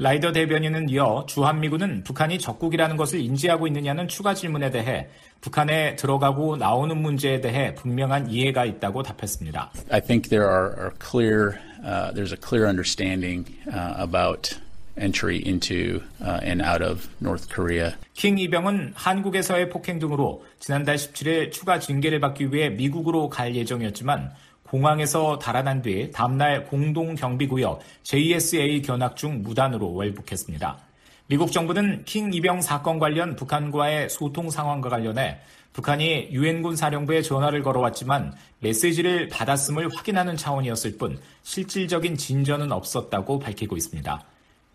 [0.00, 5.08] 라이더 대변인은 이어 주한미군은 북한이 적국이라는 것을 인지하고 있느냐는 추가 질문에 대해
[5.40, 9.72] 북한에 들어가고 나오는 문제에 대해 분명한 이해가 있다고 답했습니다.
[9.90, 14.56] I think there are, clear, uh, there's a clear understanding uh, about
[14.96, 17.94] entry into uh, and out of North Korea.
[18.14, 24.30] 킹 이병은 한국에서의 폭행 등으로 지난달 17일 추가 징계를 받기 위해 미국으로 갈 예정이었지만
[24.70, 30.78] 공항에서 달아난 뒤 다음날 공동경비구역 JSA 견학 중 무단으로 월북했습니다.
[31.26, 35.38] 미국 정부는 킹 이병 사건 관련 북한과의 소통 상황과 관련해
[35.72, 44.24] 북한이 유엔군 사령부에 전화를 걸어왔지만 메시지를 받았음을 확인하는 차원이었을 뿐 실질적인 진전은 없었다고 밝히고 있습니다.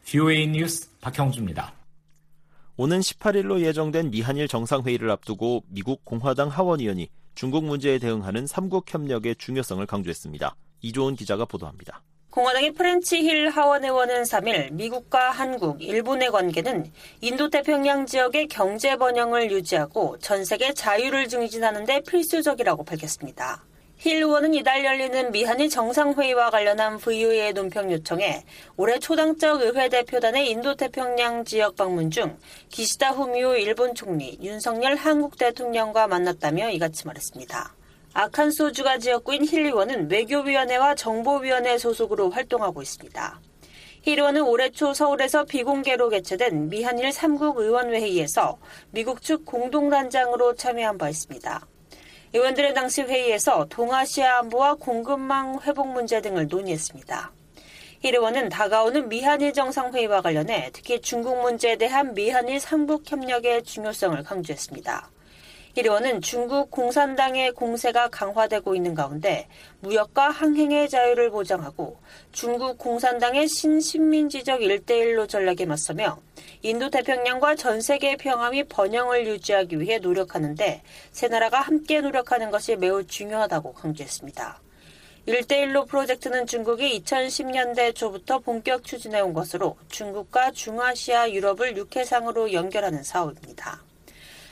[0.05, 1.73] VOA 뉴스 박형주입니다.
[2.77, 9.85] 오는 18일로 예정된 미한일 정상회의를 앞두고 미국 공화당 하원의원이 중국 문제에 대응하는 삼국 협력의 중요성을
[9.85, 10.55] 강조했습니다.
[10.81, 12.03] 이조은 기자가 보도합니다.
[12.29, 16.91] 공화당의 프렌치 힐 하원 의원은 3일 미국과 한국, 일본의 관계는
[17.21, 23.63] 인도태평양 지역의 경제 번영을 유지하고 전 세계 자유를 증진하는 데 필수적이라고 밝혔습니다.
[24.03, 28.43] 힐 의원은 이달 열리는 미한일 정상회의와 관련한 VOA의 논평 요청에
[28.75, 32.37] 올해 초당적 의회 대표단의 인도태평양 지역 방문 중
[32.67, 37.75] 기시다 후미오 일본 총리, 윤석열 한국 대통령과 만났다며 이같이 말했습니다.
[38.11, 43.39] 아칸소주가 지역구인 힐 의원은 외교위원회와 정보위원회 소속으로 활동하고 있습니다.
[44.01, 48.57] 힐 의원은 올해 초 서울에서 비공개로 개최된 미한일 3국 의원회의에서
[48.91, 51.65] 미국 측 공동단장으로 참여한 바 있습니다.
[52.35, 57.31] 의원들은 당시 회의에서 동아시아 안보와 공급망 회복 문제 등을 논의했습니다.
[57.99, 65.11] 힐 의원은 다가오는 미한일 정상회의와 관련해 특히 중국 문제에 대한 미한일 삼국 협력의 중요성을 강조했습니다.
[65.75, 69.47] 힐 의원은 중국 공산당의 공세가 강화되고 있는 가운데
[69.79, 71.97] 무역과 항행의 자유를 보장하고
[72.31, 76.19] 중국 공산당의 신식민지적 일대일로 전략에 맞서며
[76.61, 82.75] 인도 태평양과 전 세계 평화 및 번영을 유지하기 위해 노력하는데 세 나라가 함께 노력하는 것이
[82.75, 84.61] 매우 중요하다고 강조했습니다.
[85.25, 93.81] 일대일로 프로젝트는 중국이 2010년대 초부터 본격 추진해온 것으로 중국과 중아시아, 유럽을 육해상으로 연결하는 사업입니다.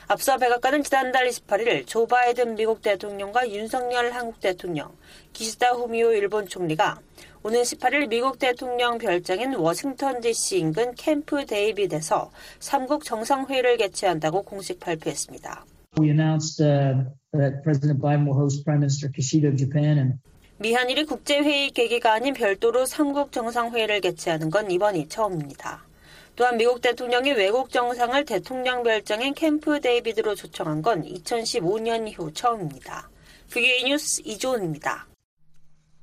[0.08, 4.90] 앞서 백악관은 지난달 28일 조 바이든 미국 대통령과 윤석열 한국 대통령,
[5.32, 6.98] 기시다 후미오 일본 총리가
[7.44, 15.64] 오는 18일 미국 대통령 별장인 워싱턴 DC 인근 캠프 데이빗에서 3국 정상회의를 개최한다고 공식 발표했습니다.
[16.00, 20.14] We announced uh, that President Biden will host Prime Minister Kishida of Japan and
[20.58, 25.82] 미한일이 국제회의 계기가 아닌 별도로 3국 정상회의를 개최하는 건 이번이 처음입니다.
[26.34, 33.10] 또한 미국 대통령이 외국 정상을 대통령 별장인 캠프 데이비드로 초청한 건 2015년 이후 처음입니다.
[33.50, 35.06] VA 뉴스 이조은입니다.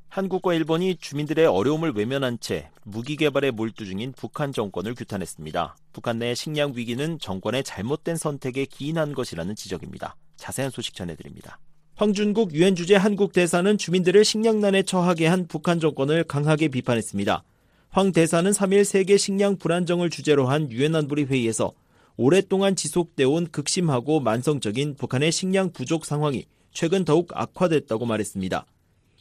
[0.09, 5.75] 한국과 일본이 주민들의 어려움을 외면한 채 무기 개발에 몰두 중인 북한 정권을 규탄했습니다.
[5.93, 10.15] 북한 내 식량 위기는 정권의 잘못된 선택에 기인한 것이라는 지적입니다.
[10.37, 11.59] 자세한 소식 전해드립니다.
[11.95, 17.43] 황준국 유엔 주재 한국 대사는 주민들을 식량난에 처하게 한 북한 정권을 강하게 비판했습니다.
[17.91, 21.73] 황 대사는 3일 세계 식량 불안정을 주제로 한 유엔 안보리 회의에서
[22.17, 28.67] 오랫동안 지속돼 온 극심하고 만성적인 북한의 식량 부족 상황이 최근 더욱 악화됐다고 말했습니다.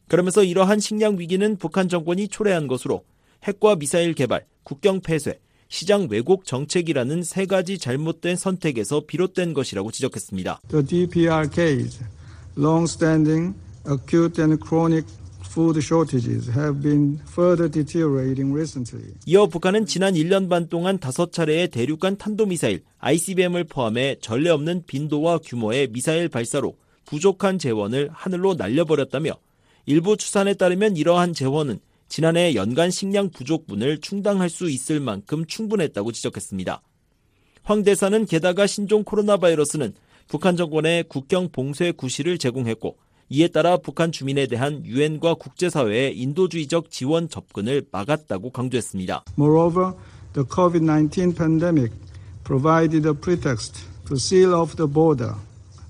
[0.06, 3.04] 그러면서 이러한 식량 위기는 북한 정권이 초래한 것으로
[3.44, 10.60] 핵과 미사일 개발, 국경 폐쇄, 시장 왜곡 정책이라는 세 가지 잘못된 선택에서 비롯된 것이라고 지적했습니다.
[10.68, 12.02] The DPRK's
[12.58, 13.54] long-standing
[13.88, 15.06] acute and chronic
[15.48, 19.14] food shortages have been further deteriorating recently.
[19.26, 25.38] 이어 북한은 지난 1년 반 동안 다섯 차례의 대륙간 탄도미사일 ICBM을 포함해 전례 없는 빈도와
[25.38, 29.32] 규모의 미사일 발사로 부족한 재원을 하늘로 날려버렸다며
[29.86, 36.82] 일부 추산에 따르면 이러한 재원은 지난해 연간 식량 부족분을 충당할 수 있을 만큼 충분했다고 지적했습니다.
[37.62, 39.94] 황 대사는 게다가 신종 코로나 바이러스는
[40.26, 42.96] 북한 정권의 국경 봉쇄 구실을 제공했고
[43.30, 49.24] 이에 따라 북한 주민에 대한 유엔과 국제사회의 인도주의적 지원 접근을 막았다고 강조했습니다.
[49.38, 49.92] Moreover,
[50.32, 51.92] the COVID-19 pandemic
[52.44, 55.34] provided a pretext to seal off the border.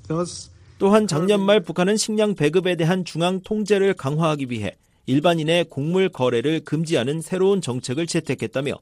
[0.08, 6.60] Thus, 또한 작년 말 북한은 식량 배급에 대한 중앙 통제를 강화하기 위해 일반인의 곡물 거래를
[6.60, 8.74] 금지하는 새로운 정책을 채택했다며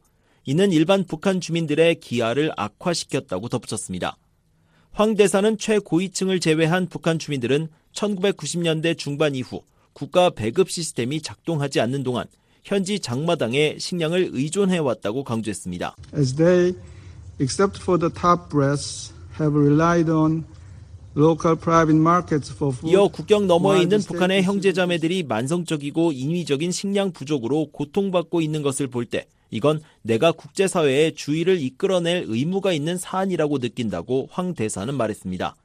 [0.44, 4.16] 이는 일반 북한 주민들의 기아를 악화시켰다고 덧붙였습니다.
[4.92, 12.26] 황 대사는 최고위층을 제외한 북한 주민들은 1990년대 중반 이후 국가 배급 시스템이 작동하지 않는 동안
[12.62, 15.96] 현지 장마당에 식량을 의존해 왔다고 강조했습니다.
[16.16, 16.76] As they,
[17.40, 20.44] except for the top brass, have relied on
[22.84, 29.26] 이어 국경 너머에 있는 북한의 형제자매들이 만성적이고 인위적인 식량 부족으로 고통받고 있는 것을 볼 때
[29.50, 35.56] 이건 내가 국제사회의 주의를 이끌어낼 의무가 있는 사안이라고 느낀다고 황 대사는 말했습니다.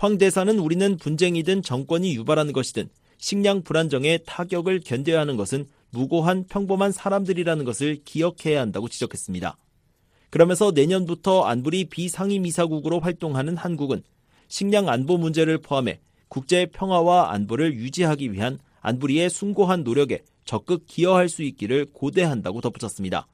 [0.00, 6.92] 황 대사는 우리는 분쟁이든 정권이 유발하는 것이든 식량 불안정에 타격을 견뎌야 하는 것은 무고한 평범한
[6.92, 9.58] 사람들이라는 것을 기억해야 한다고 지적했습니다.
[10.30, 14.04] 그러면서 내년부터 안보리 비상임이사국으로 활동하는 한국은
[14.46, 21.42] 식량 안보 문제를 포함해 국제 평화와 안보를 유지하기 위한 안보리의 숭고한 노력에 적극 기여할 수
[21.42, 23.26] 있기를 고대한다고 덧붙였습니다.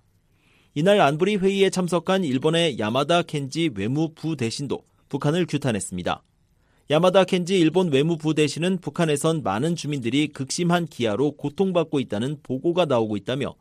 [0.74, 6.22] 이날 안보리 회의에 참석한 일본의 야마다 켄지 외무부 대신도 북한을 규탄했습니다.
[6.90, 13.55] 야마다 켄지 일본 외무부 대신은 북한에선 많은 주민들이 극심한 기아로 고통받고 있다는 보고가 나오고 있다며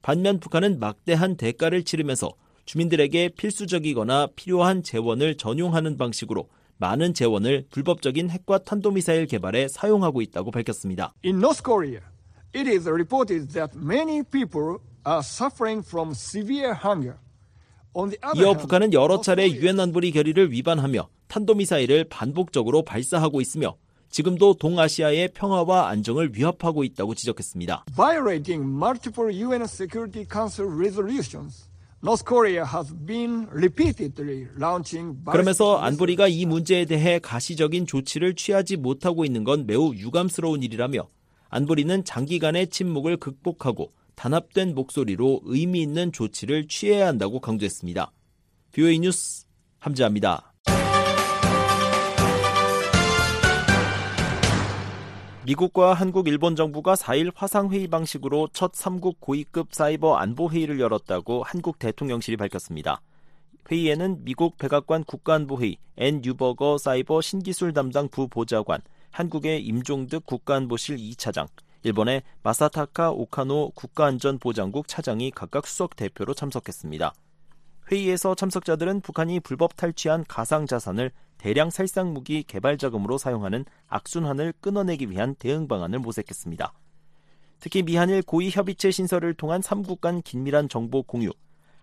[0.00, 2.30] 반면 북한은 막대한 대가를 치르면서
[2.64, 11.12] 주민들에게 필수적이거나 필요한 재원을 전용하는 방식으로 많은 재원을 불법적인 핵과 탄도미사일 개발에 사용하고 있다고 밝혔습니다.
[11.22, 12.00] In North Korea,
[12.56, 17.18] it is reported that many people are suffering from severe hunger.
[18.36, 23.76] 이어 북한은 여러 차례 유엔 안보리 결의를 위반하며 탄도미사일을 반복적으로 발사하고 있으며
[24.10, 27.86] 지금도 동아시아의 평화와 안정을 위협하고 있다고 지적했습니다.
[27.96, 31.70] Violating multiple UN Security Council resolutions.
[35.24, 41.08] 그러면서 안보리가 이 문제에 대해 가시적인 조치를 취하지 못하고 있는 건 매우 유감스러운 일이라며
[41.48, 48.10] 안보리는 장기간의 침묵을 극복하고 단합된 목소리로 의미 있는 조치를 취해야 한다고 강조했습니다.
[48.72, 49.46] VOA 뉴스
[49.78, 50.51] 함지하입니다.
[55.44, 62.36] 미국과 한국, 일본 정부가 4일 화상회의 방식으로 첫 3국 고위급 사이버 안보회의를 열었다고 한국 대통령실이
[62.36, 63.00] 밝혔습니다.
[63.68, 71.48] 회의에는 미국 백악관 국가안보회의 앤 뉴버거 사이버 신기술 담당 부보좌관, 한국의 임종득 국가안보실 2차장,
[71.82, 77.12] 일본의 마사타카 오카노 국가안전보장국 차장이 각각 수석 대표로 참석했습니다.
[77.90, 85.10] 회의에서 참석자들은 북한이 불법 탈취한 가상 자산을 대량 살상 무기 개발 자금으로 사용하는 악순환을 끊어내기
[85.10, 86.72] 위한 대응 방안을 모색했습니다.
[87.58, 91.30] 특히 미한일 고위 협의체 신설을 통한 3국 간 긴밀한 정보 공유,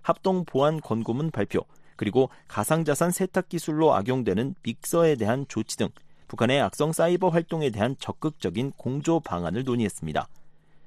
[0.02, 1.62] 합동 보안 권고문 발표,
[1.96, 5.90] 그리고 가상자산 세탁 기술로 악용되는 믹서에 대한 조치 등
[6.30, 10.28] 북한의 악성 사이버 활동에 대한 적극적인 공조 방안을 논의했습니다.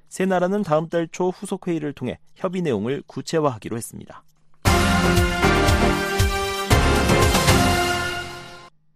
[0.09, 4.23] 세 나라는 다음 달 초 후속 회의를 통해 협의 내용을 구체화하기로 했습니다.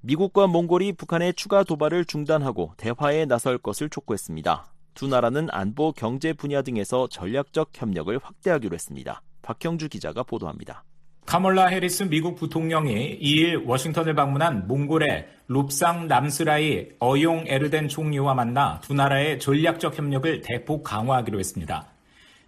[0.01, 4.65] 미국과 몽골이 북한의 추가 도발을 중단하고 대화에 나설 것을 촉구했습니다.
[4.93, 9.21] 두 나라는 안보, 경제 분야 등에서 전략적 협력을 확대하기로 했습니다.
[9.41, 10.85] 박형주 기자가 보도합니다.
[11.25, 18.93] 카몰라 해리스 미국 부통령이 2일 워싱턴을 방문한 몽골의 롭상 남스라이 어용 에르덴 총리와 만나 두
[18.93, 21.96] 나라의 전략적 협력을 대폭 강화하기로 했습니다.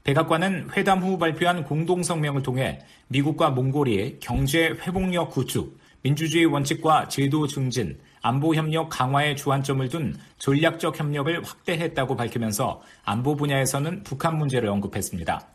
[0.10, 2.80] 백악관은 회담 후 발표한 공동성명을 통해
[3.10, 11.00] 미국과 몽골이 경제 회복력 구축, 민주주의 원칙과 제도 증진, 안보 협력 강화에 주안점을 둔 전략적
[11.00, 15.48] 협력을 확대했다고 밝히면서 안보 분야에서는 북한 문제를 언급했습니다.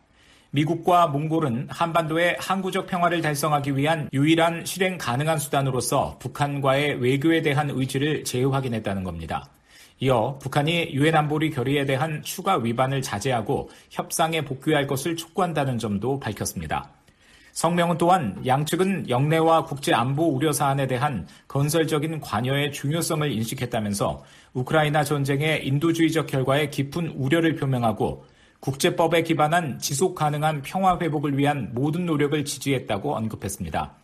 [0.53, 8.23] 미국과 몽골은 한반도의 항구적 평화를 달성하기 위한 유일한 실행 가능한 수단으로서 북한과의 외교에 대한 의지를
[8.23, 9.49] 재확인했다는 겁니다.
[10.01, 16.91] 이어 북한이 유엔 안보리 결의에 대한 추가 위반을 자제하고 협상에 복귀할 것을 촉구한다는 점도 밝혔습니다.
[17.53, 24.25] 성명은 또한 양측은 영내와 국제 안보 우려 사안에 대한 건설적인 관여의 중요성을 인식했다면서
[24.55, 28.25] 우크라이나 전쟁의 인도주의적 결과에 깊은 우려를 표명하고
[28.59, 34.04] 국제법에 기반한 지속 가능한 평화 회복을 위한 모든 노력을 지지했다고 언급했습니다.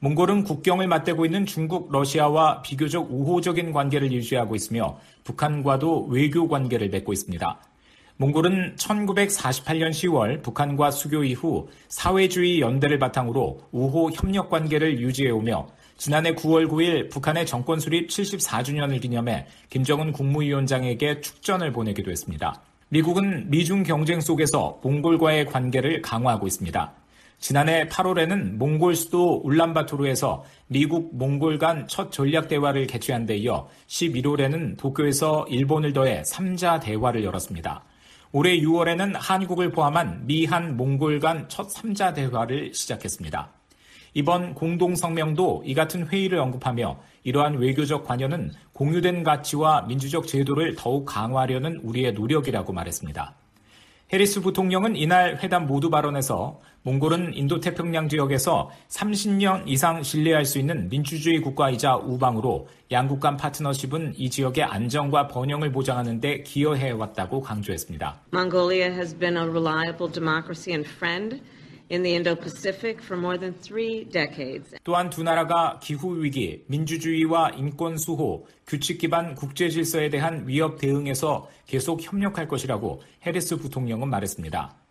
[0.00, 7.14] 몽골은 국경을 맞대고 있는 중국, 러시아와 비교적 우호적인 관계를 유지하고 있으며 북한과도 외교 관계를 맺고
[7.14, 7.58] 있습니다.
[8.18, 16.68] 몽골은 1948년 10월 북한과 수교 이후 사회주의 연대를 바탕으로 우호 협력 관계를 유지해오며 지난해 9월
[16.68, 22.62] 9일 북한의 정권 수립 74주년을 기념해 김정은 국무위원장에게 축전을 보내기도 했습니다.
[22.88, 26.92] 미국은 미중 경쟁 속에서 몽골과의 관계를 강화하고 있습니다.
[27.38, 34.76] 지난해 8월에는 몽골 수도 울란바토르에서 미국 몽골 간 첫 전략 대화를 개최한 데 이어 11월에는
[34.78, 37.84] 도쿄에서 일본을 더해 3자 대화를 열었습니다.
[38.32, 43.52] 올해 6월에는 한국을 포함한 미한 몽골 간 첫 3자 대화를 시작했습니다.
[44.14, 51.04] 이번 공동 성명도 이 같은 회의를 언급하며 이러한 외교적 관여는 공유된 가치와 민주적 제도를 더욱
[51.04, 53.34] 강화하려는 우리의 노력이라고 말했습니다.
[54.12, 61.40] 해리스 부통령은 이날 회담 모두 발언에서 몽골은 인도태평양 지역에서 30년 이상 신뢰할 수 있는 민주주의
[61.40, 68.20] 국가이자 우방으로 양국 간 파트너십은 이 지역의 안정과 번영을 보장하는 데 기여해 왔다고 강조했습니다.
[68.32, 71.42] Mongolia has been a reliable democracy and friend.
[71.88, 74.74] in the Indo-Pacific for more than three decades.
[74.82, 81.48] 또한 두 나라가 기후 위기, 민주주의와 인권 수호, 규칙 기반 국제 질서에 대한 위협 대응에서
[81.66, 84.85] 계속 협력할 것이라고 해리스 부통령은 말했습니다.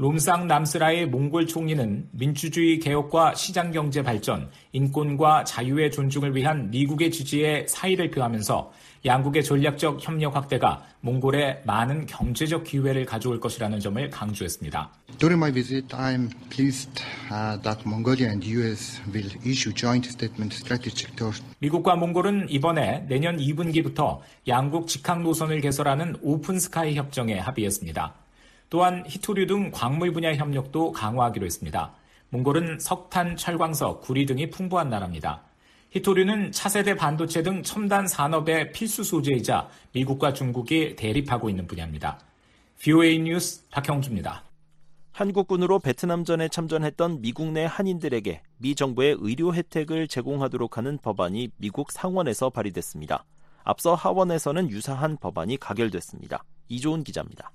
[0.00, 7.66] 롬상 남스라의 몽골 총리는 민주주의 개혁과 시장 경제 발전, 인권과 자유의 존중을 위한 미국의 지지에
[7.68, 8.72] 사의를 표하면서
[9.04, 14.90] 양국의 전략적 협력 확대가 몽골에 많은 경제적 기회를 가져올 것이라는 점을 강조했습니다.
[15.18, 21.14] During my visit, I'm pleased uh, that Mongolia and US will issue joint statement strategic
[21.14, 28.19] towards 미국과 몽골은 이번에 내년 2분기부터 양국 직항 노선을 개설하는 오픈 스카이 협정에 합의했습니다.
[28.70, 31.92] 또한 히토류 등 광물 분야 협력도 강화하기로 했습니다.
[32.30, 35.42] 몽골은 석탄, 철광석, 구리 등이 풍부한 나라입니다.
[35.90, 42.20] 히토류는 차세대 반도체 등 첨단 산업의 필수 소재이자 미국과 중국이 대립하고 있는 분야입니다.
[42.78, 44.44] VOA 뉴스 박형주입니다.
[45.10, 52.50] 한국군으로 베트남전에 참전했던 미국 내 한인들에게 미 정부의 의료 혜택을 제공하도록 하는 법안이 미국 상원에서
[52.50, 53.24] 발의됐습니다.
[53.64, 56.44] 앞서 하원에서는 유사한 법안이 가결됐습니다.
[56.68, 57.50] 이조은 기자입니다.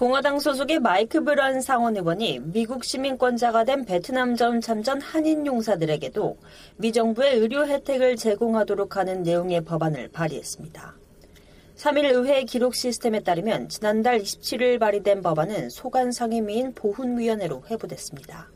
[0.00, 6.38] 공화당 소속의 마이크 브런 상원 의원이 미국 시민권자가 된 베트남 전 참전 한인 용사들에게도
[6.78, 10.94] 미 정부의 의료 혜택을 제공하도록 하는 내용의 법안을 발의했습니다.
[11.76, 18.48] 3일 의회 기록 시스템에 따르면 지난달 27일 발의된 법안은 소관 상임위인 보훈위원회로 회부됐습니다.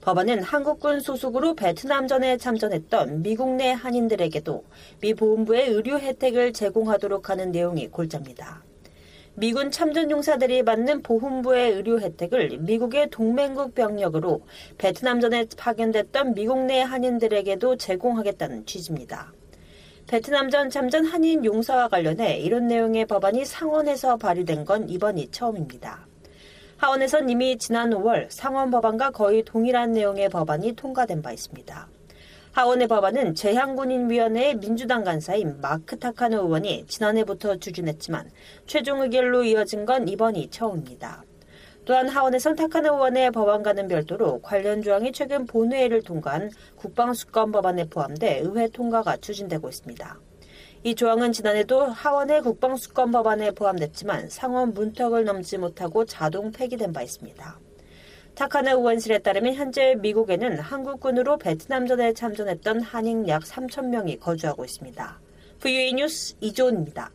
[0.00, 4.64] 법안은 한국군 소속으로 베트남전에 참전했던 미국 내 한인들에게도
[5.00, 8.64] 미 보훈부의 의료 혜택을 제공하도록 하는 내용이 골자입니다.
[9.38, 14.40] 미군 참전 용사들이 받는 보훈부의 의료 혜택을 미국의 동맹국 병력으로
[14.78, 19.34] 베트남전에 파견됐던 미국 내 한인들에게도 제공하겠다는 취지입니다.
[20.06, 26.06] 베트남전 참전 한인 용사와 관련해 이런 내용의 법안이 상원에서 발의된 건 이번이 처음입니다.
[26.78, 31.88] 하원에선 이미 지난 5월 상원 법안과 거의 동일한 내용의 법안이 통과된 바 있습니다.
[32.56, 38.30] 하원의 법안은 재향군인위원회의 민주당 간사인 마크 타카노 의원이 지난해부터 추진했지만
[38.66, 41.22] 최종 의결로 이어진 건 이번이 처음입니다.
[41.84, 48.68] 또한 하원에선 타카노 의원의 법안과는 별도로 관련 조항이 최근 본회의를 통과한 국방수권 법안에 포함돼 의회
[48.68, 50.18] 통과가 추진되고 있습니다.
[50.84, 57.65] 이 조항은 지난해도 하원의 국방수권 법안에 포함됐지만 상원 문턱을 넘지 못하고 자동 폐기된 바 있습니다.
[58.36, 65.20] 타카나 의원실에 따르면 현재 미국에는 한국군으로 베트남전에 참전했던 한인 약 3천 명이 거주하고 있습니다.
[65.60, 67.10] VUA 뉴스 이조은입니다.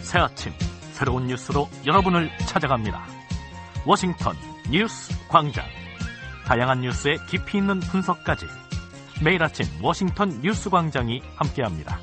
[0.00, 0.50] 새 아침
[0.92, 3.04] 새로운 뉴스로 여러분을 찾아갑니다.
[3.86, 4.34] 워싱턴
[4.70, 5.62] 뉴스 광장.
[6.46, 8.46] 다양한 뉴스의 깊이 있는 분석까지
[9.22, 11.98] 매일 아침 워싱턴 뉴스 광장이 함께합니다.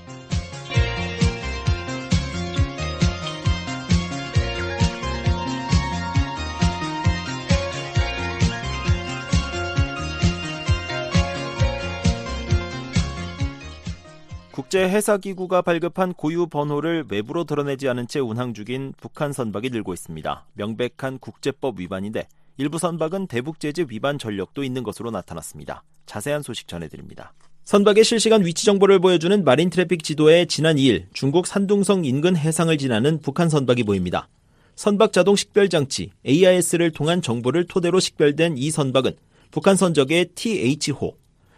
[14.51, 20.45] 국제해사기구가 발급한 고유 번호를 외부로 드러내지 않은 채 운항 중인 북한 선박이 늘고 있습니다.
[20.53, 22.27] 명백한 국제법 위반인데
[22.57, 25.83] 일부 선박은 대북제재 위반 전력도 있는 것으로 나타났습니다.
[26.05, 27.33] 자세한 소식 전해드립니다.
[27.65, 33.49] 선박의 실시간 위치 정보를 보여주는 MarineTraffic 지도에 지난 2일 중국 산둥성 인근 해상을 지나는 북한
[33.49, 34.29] 선박이 보입니다.
[34.75, 39.13] 선박 자동 식별 장치 AIS를 통한 정보를 토대로 식별된 이 선박은
[39.51, 41.17] 북한 선적의 TH호.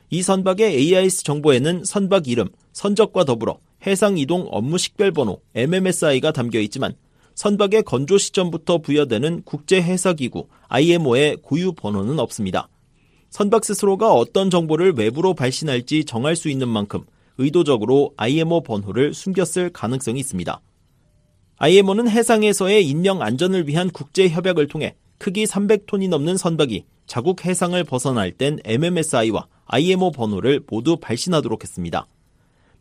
[0.09, 6.59] 이 선박의 AIS 정보에는 선박 이름, 선적과 더불어 해상 이동 업무 식별 번호 MMSI가 담겨
[6.61, 6.95] 있지만
[7.37, 12.67] 선박의 건조 시점부터 부여되는 국제해사기구 IMO의 고유 번호는 없습니다.
[13.29, 17.05] 선박 스스로가 어떤 정보를 외부로 발신할지 정할 수 있는 만큼
[17.37, 20.59] 의도적으로 IMO 번호를 숨겼을 가능성이 있습니다.
[21.57, 28.31] IMO는 해상에서의 인명 안전을 위한 국제 협약을 통해 크기 300톤이 넘는 선박이 자국 해상을 벗어날
[28.31, 32.07] 땐 MMSI와 IMO 번호를 모두 발신하도록 했습니다.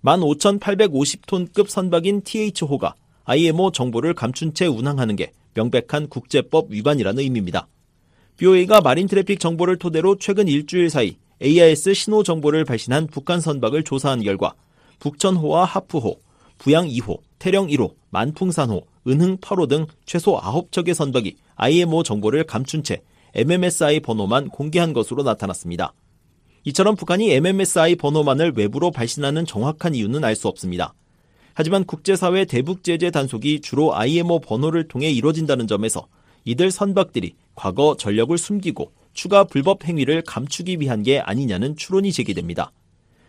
[0.03, 2.95] 15,850톤급 선박인 TH호가
[3.27, 7.69] IMO 정보를 감춘 채 운항하는 게 명백한 국제법 위반이라는 의미입니다.
[8.37, 14.23] BOA가 마린 트래픽 정보를 토대로 최근 일주일 사이 AIS 신호 정보를 발신한 북한 선박을 조사한
[14.23, 14.55] 결과
[15.01, 16.21] 북천호와 하프호,
[16.59, 23.03] 부양 2호, 태령 1호, 만풍산호, 은흥 8호 등 최소 9척의 선박이 IMO 정보를 감춘 채
[23.35, 25.93] MMSI 번호만 공개한 것으로 나타났습니다.
[26.65, 30.95] 이처럼 북한이 MMSI 번호만을 외부로 발신하는 정확한 이유는 알 수 없습니다.
[31.59, 36.07] 하지만 국제사회 대북 제재 단속이 주로 IMO 번호를 통해 이뤄진다는 점에서
[36.45, 42.73] 이들 선박들이 과거 전력을 숨기고 추가 불법 행위를 감추기 위한 게 아니냐는 추론이 제기됩니다.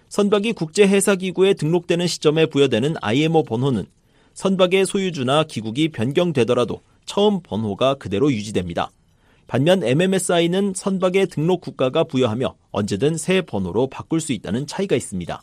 [0.10, 3.86] 선박이 국제해사기구에 등록되는 시점에 부여되는 IMO 번호는
[4.34, 8.92] 선박의 소유주나 기국이 변경되더라도 처음 번호가 그대로 유지됩니다.
[9.48, 15.42] 반면 MMSI는 선박의 등록 국가가 부여하며 언제든 새 번호로 바꿀 수 있다는 차이가 있습니다.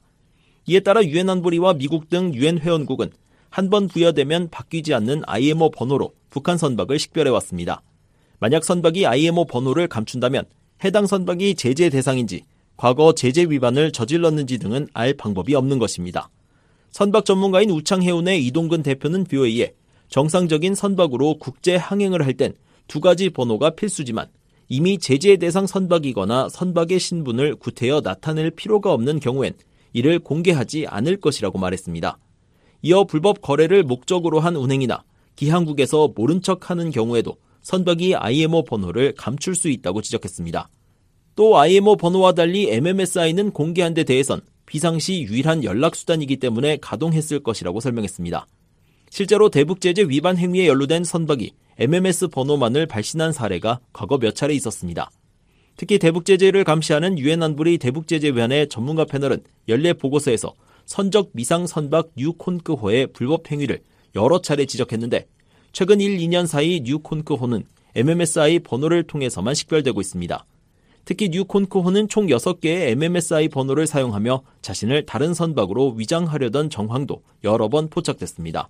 [0.67, 3.11] 이에 따라 유엔 안보리와 미국 등 유엔 회원국은
[3.51, 7.83] 한 번 부여되면 바뀌지 않는 IMO 번호로 북한 선박을 식별해 왔습니다.
[8.41, 10.45] 만약 선박이 IMO 번호를 감춘다면
[10.85, 12.43] 해당 선박이 제재 대상인지
[12.77, 16.29] 과거 제재 위반을 저질렀는지 등은 알 방법이 없는 것입니다.
[16.91, 19.73] 선박 전문가인 우창해운의 이동근 대표는 뷰에이에
[20.09, 22.55] 정상적인 선박으로 국제 항행을 할 땐
[22.89, 24.27] 두 가지 번호가 필수지만
[24.69, 29.55] 이미 제재 대상 선박이거나 선박의 신분을 구태여 나타낼 필요가 없는 경우엔
[29.95, 32.19] 이를 공개하지 않을 것이라고 말했습니다.
[32.83, 35.03] 이어 불법 거래를 목적으로 한 운행이나
[35.37, 40.69] 기항국에서 모른 척 하는 경우에도 선박이 IMO 번호를 감출 수 있다고 지적했습니다.
[41.35, 48.47] 또 IMO 번호와 달리 MMSI는 공개한 데 대해선 비상시 유일한 연락수단이기 때문에 가동했을 것이라고 설명했습니다.
[49.11, 55.11] 실제로 대북제재 위반 행위에 연루된 선박이 MMS 번호만을 발신한 사례가 과거 몇 차례 있었습니다.
[55.77, 60.55] 특히 대북 제재를 감시하는 유엔 안보리 대북 제재 위원회 전문가 패널은 연례 보고서에서
[60.87, 63.81] 선적 미상 선박 뉴콘크호의 불법 행위를
[64.15, 65.27] 여러 차례 지적했는데
[65.73, 67.65] 최근 1, 2년 사이 뉴콘크호는
[67.97, 70.47] MMSI 번호를 통해서만 식별되고 있습니다.
[71.05, 78.69] 특히 뉴콘크호는 총 6개의 MMSI 번호를 사용하며 자신을 다른 선박으로 위장하려던 정황도 여러 번 포착됐습니다.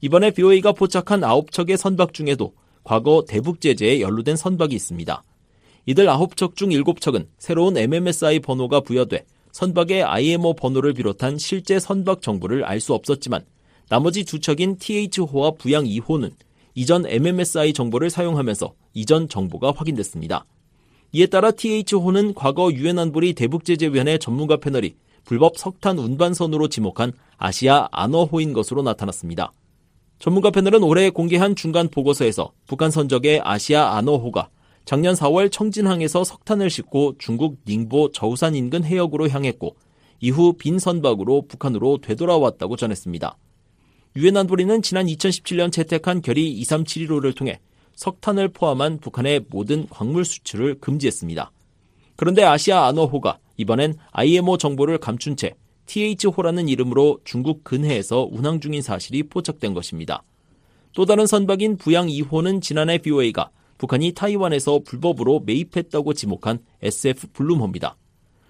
[0.00, 5.22] 이번에 BOA가 포착한 9척의 선박 중에도 과거 대북 제재에 연루된 선박이 있습니다.
[5.86, 12.64] 이들 9척 중 7척은 새로운 MMSI 번호가 부여돼 선박의 IMO 번호를 비롯한 실제 선박 정보를
[12.64, 13.44] 알 수 없었지만
[13.88, 16.32] 나머지 두 척인 TH호와 부양 2호는
[16.74, 20.46] 이전 MMSI 정보를 사용하면서 이전 정보가 확인됐습니다.
[21.12, 28.52] 이에 따라 TH호는 과거 유엔 안보리 대북제재위원회 전문가 패널이 불법 석탄 운반선으로 지목한 아시아 아너호인
[28.52, 29.52] 것으로 나타났습니다.
[30.18, 34.48] 전문가 패널은 올해 공개한 중간 보고서에서 북한 선적의 아시아 아너호가
[34.84, 39.76] 작년 4월 청진항에서 석탄을 싣고 중국 닝보 저우산 인근 해역으로 향했고
[40.20, 43.36] 이후 빈 선박으로 북한으로 되돌아왔다고 전했습니다.
[44.16, 47.60] 유엔 안보리는 지난 2017년 채택한 결의 2371호를 통해
[47.94, 51.50] 석탄을 포함한 북한의 모든 광물 수출을 금지했습니다.
[52.16, 55.54] 그런데 아시아 아너호가 이번엔 IMO 정보를 감춘 채
[55.86, 60.22] TH호라는 이름으로 중국 근해에서 운항 중인 사실이 포착된 것입니다.
[60.92, 67.96] 또 다른 선박인 부양 2호는 지난해 BOA가 북한이 타이완에서 불법으로 매입했다고 지목한 SF 블룸호입니다.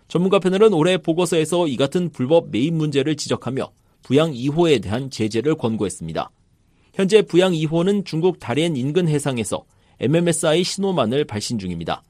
[0.08, 3.70] 전문가 패널은 올해 보고서에서 이 같은 불법 매입 문제를 지적하며
[4.02, 6.30] 부양 2호에 대한 제재를 권고했습니다.
[6.92, 9.64] 현재 부양 2호는 중국 다롄 인근 해상에서
[10.00, 12.04] MMSI 신호만을 발신 중입니다.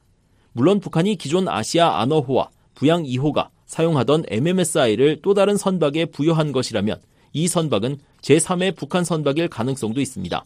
[0.52, 7.00] 물론 북한이 기존 아시아 아너호와 부양 2호가 사용하던 MMSI를 또 다른 선박에 부여한 것이라면
[7.32, 10.44] 이 선박은 제3의 북한 선박일 가능성도 있습니다.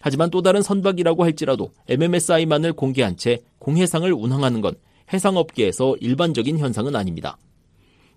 [0.00, 4.74] 하지만 또 다른 선박이라고 할지라도 MMSI만을 공개한 채 공해상을 운항하는 건
[5.12, 7.38] 해상업계에서 일반적인 현상은 아닙니다.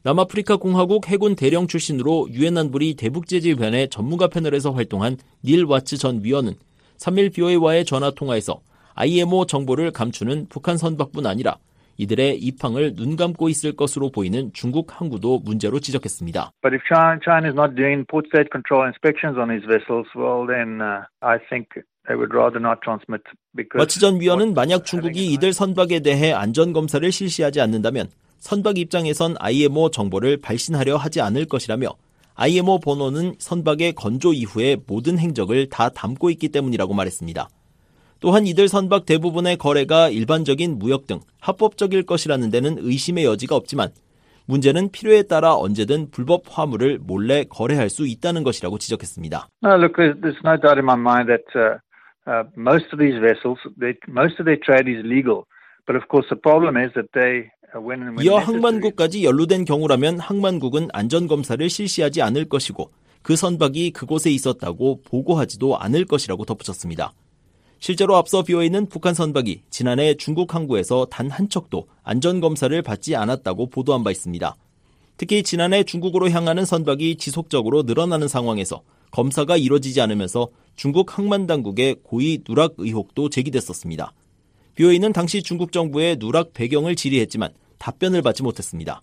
[0.04, 6.56] 남아프리카 공화국 해군 대령 출신으로 유엔 안보리 대북제재위원회 전문가 패널에서 활동한 닐 와츠 전 위원은
[6.98, 8.62] 3일 BOA와의 전화 통화에서
[8.94, 11.58] IMO 정보를 감추는 북한 선박뿐 아니라
[12.00, 16.54] 이들의 입항을 눈 감고 있을 것으로 보이는 중국 항구도 문제로 지적했습니다.
[16.64, 20.47] But if China, China is not doing port state control inspections on these vessels, well
[20.47, 21.68] then uh, I think
[22.08, 23.22] they would rather not transmit
[23.52, 28.08] because 와츠 전 위원은 만약 중국이 이들 선박에 대해 안전 검사를 실시하지 않는다면
[28.39, 31.91] 선박 입장에선 IMO 정보를 발신하려 하지 않을 것이라며
[32.36, 37.50] IMO 번호는 선박의 건조 이후의 모든 행적을 다 담고 있기 때문이라고 말했습니다.
[38.20, 43.90] 또한 이들 선박 대부분의 거래가 일반적인 무역 등 합법적일 것이라는 데는 의심의 여지가 없지만
[44.46, 49.48] 문제는 필요에 따라 언제든 불법 화물을 몰래 거래할 수 있다는 것이라고 지적했습니다.
[49.64, 51.78] No, look, there's no doubt in my mind that uh,
[52.26, 55.46] uh, most of these vessels, they, most of their trade is legal.
[55.86, 57.50] But of course, the problem is that they
[58.24, 62.90] 이어 항만국까지 연루된 경우라면 항만국은 안전검사를 실시하지 않을 것이고
[63.22, 67.12] 그 선박이 그곳에 있었다고 보고하지도 않을 것이라고 덧붙였습니다.
[67.80, 74.04] 실제로 앞서 BOA는 북한 선박이 지난해 중국 항구에서 단 한 척도 안전검사를 받지 않았다고 보도한
[74.04, 74.56] 바 있습니다.
[75.18, 82.40] 특히 지난해 중국으로 향하는 선박이 지속적으로 늘어나는 상황에서 검사가 이뤄지지 않으면서 중국 항만 당국의 고의
[82.48, 84.14] 누락 의혹도 제기됐었습니다.
[84.76, 89.02] BOA는 당시 중국 정부의 누락 배경을 질의했지만 답변을 받지 못했습니다.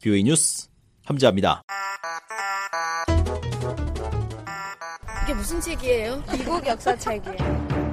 [0.00, 0.68] BOA 뉴스
[1.04, 1.62] 함지합니다.
[5.24, 6.22] 이게 무슨 책이에요?
[6.32, 7.87] 미국 역사 책이에요.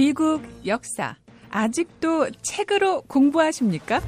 [0.00, 1.14] 미국 역사
[1.50, 4.00] 아직도 책으로 공부하십니까?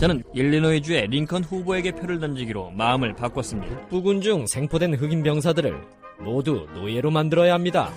[0.00, 3.86] 저는 일리노이주의 링컨 후보에게 표를 던지기로 마음을 바꿨습니다.
[3.88, 5.78] 부군 중 생포된 흑인 병사들을
[6.20, 7.92] 모두 노예로 만들어야 합니다.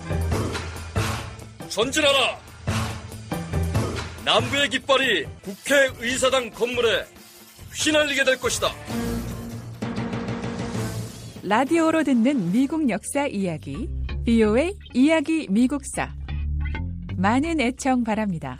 [1.70, 2.38] 전진하라!
[4.26, 7.06] 남부의 깃발이 국회의사당 건물에
[7.74, 8.68] 휘날리게 될 것이다.
[11.42, 13.88] 라디오로 듣는 미국 역사 이야기,
[14.26, 16.19] BO의 이야기 미국사.
[17.20, 18.56] 많은 애청 바랍니다.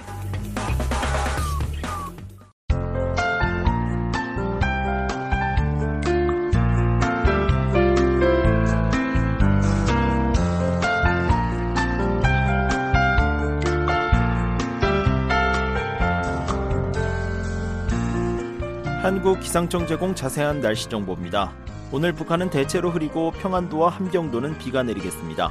[19.03, 21.55] 한국 기상청 제공 자세한 날씨 정보입니다.
[21.93, 25.51] 오늘 북한은 대체로 흐리고 평안도와 함경도는 비가 내리겠습니다.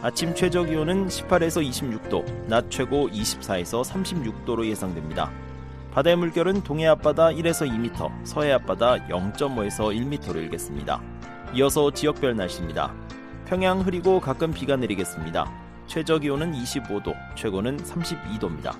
[0.00, 5.32] 아침 최저 기온은 18에서 26도, 낮 최고 24에서 36도로 예상됩니다.
[5.92, 11.02] 바다의 물결은 동해 앞바다 1에서 2m, 서해 앞바다 0.5에서 1m로 일겠습니다.
[11.54, 12.94] 이어서 지역별 날씨입니다.
[13.46, 15.50] 평양 흐리고 가끔 비가 내리겠습니다.
[15.88, 18.76] 최저 기온은 25도, 최고는 32도입니다.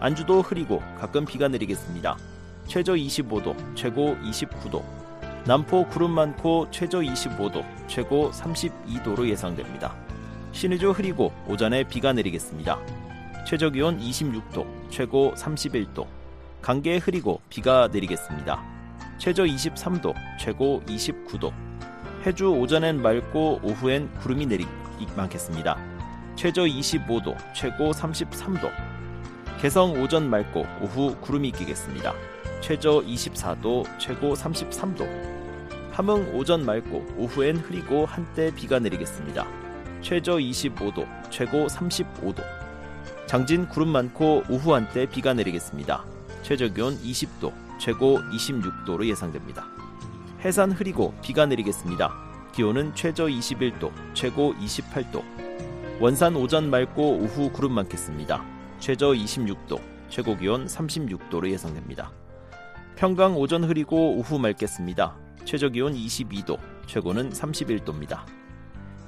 [0.00, 2.18] 안주도 흐리고 가끔 비가 내리겠습니다.
[2.66, 4.84] 최저 25도, 최고 29도.
[5.46, 10.07] 남포 구름 많고 최저 25도, 최고 32도로 예상됩니다.
[10.58, 12.80] 신의주 흐리고 오전에 비가 내리겠습니다.
[13.46, 16.04] 최저 기온 26도, 최고 31도.
[16.62, 18.60] 강계 흐리고 비가 내리겠습니다.
[19.18, 21.52] 최저 23도, 최고 29도.
[22.26, 24.66] 해주 오전엔 맑고 오후엔 구름이 내리
[25.16, 25.78] 많겠습니다.
[26.34, 28.68] 최저 25도, 최고 33도.
[29.60, 32.14] 개성 오전 맑고 오후 구름이 끼겠습니다.
[32.62, 35.06] 최저 24도, 최고 33도.
[35.92, 39.67] 함흥 오전 맑고 오후엔 흐리고 한때 비가 내리겠습니다.
[40.00, 42.42] 최저 25도, 최고 35도.
[43.26, 46.04] 장진 구름 많고 오후 한때 비가 내리겠습니다.
[46.42, 49.66] 최저 기온 20도, 최고 26도로 예상됩니다.
[50.40, 52.12] 해산 흐리고 비가 내리겠습니다.
[52.52, 55.22] 기온은 최저 21도, 최고 28도.
[56.00, 58.44] 원산 오전 맑고 오후 구름 많겠습니다.
[58.78, 62.12] 최저 26도, 최고 기온 36도로 예상됩니다.
[62.96, 65.16] 평강 오전 흐리고 오후 맑겠습니다.
[65.44, 68.37] 최저 기온 22도, 최고는 31도입니다.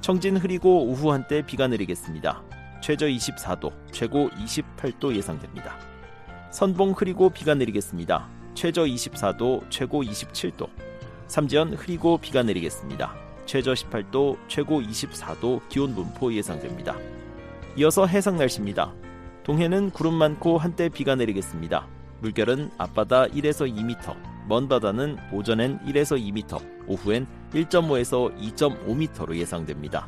[0.01, 2.41] 청진 흐리고 오후 한때 비가 내리겠습니다.
[2.81, 5.77] 최저 24도, 최고 28도 예상됩니다.
[6.49, 8.27] 선봉 흐리고 비가 내리겠습니다.
[8.55, 10.67] 최저 24도, 최고 27도.
[11.27, 13.13] 삼지연 흐리고 비가 내리겠습니다.
[13.45, 16.97] 최저 18도, 최고 24도 기온 분포 예상됩니다.
[17.77, 18.91] 이어서 해상 날씨입니다.
[19.43, 21.87] 동해는 구름 많고 한때 비가 내리겠습니다.
[22.21, 24.15] 물결은 앞바다 1에서 2m,
[24.47, 30.07] 먼 바다는 오전엔 1에서 2m, 오후엔 1.5에서 2.5m로 예상됩니다.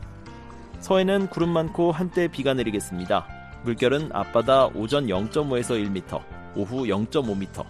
[0.79, 3.25] 서해는 구름 많고 한때 비가 내리겠습니다.
[3.63, 6.21] 물결은 앞바다 오전 0.5에서 1m,
[6.55, 7.65] 오후 0.5m,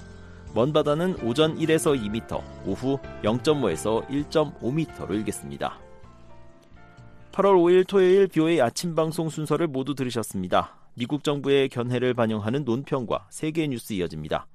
[0.56, 5.80] 먼 바다는 오전 1에서 2m, 오후 0.5에서 1.5m로 일겠습니다.
[7.32, 10.76] 8월 5일 토요일 VOA 아침 방송 순서를 모두 들으셨습니다.
[10.96, 14.46] 미국 정부의 견해를 반영하는 논평과 세계 뉴스 이어집니다.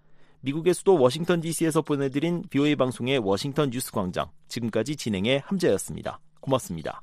[0.48, 4.30] 미국의 수도 워싱턴 DC에서 보내드린 VOA 방송의 워싱턴 뉴스 광장.
[4.48, 6.20] 지금까지 진행에 함지하였습니다.
[6.40, 7.02] 고맙습니다.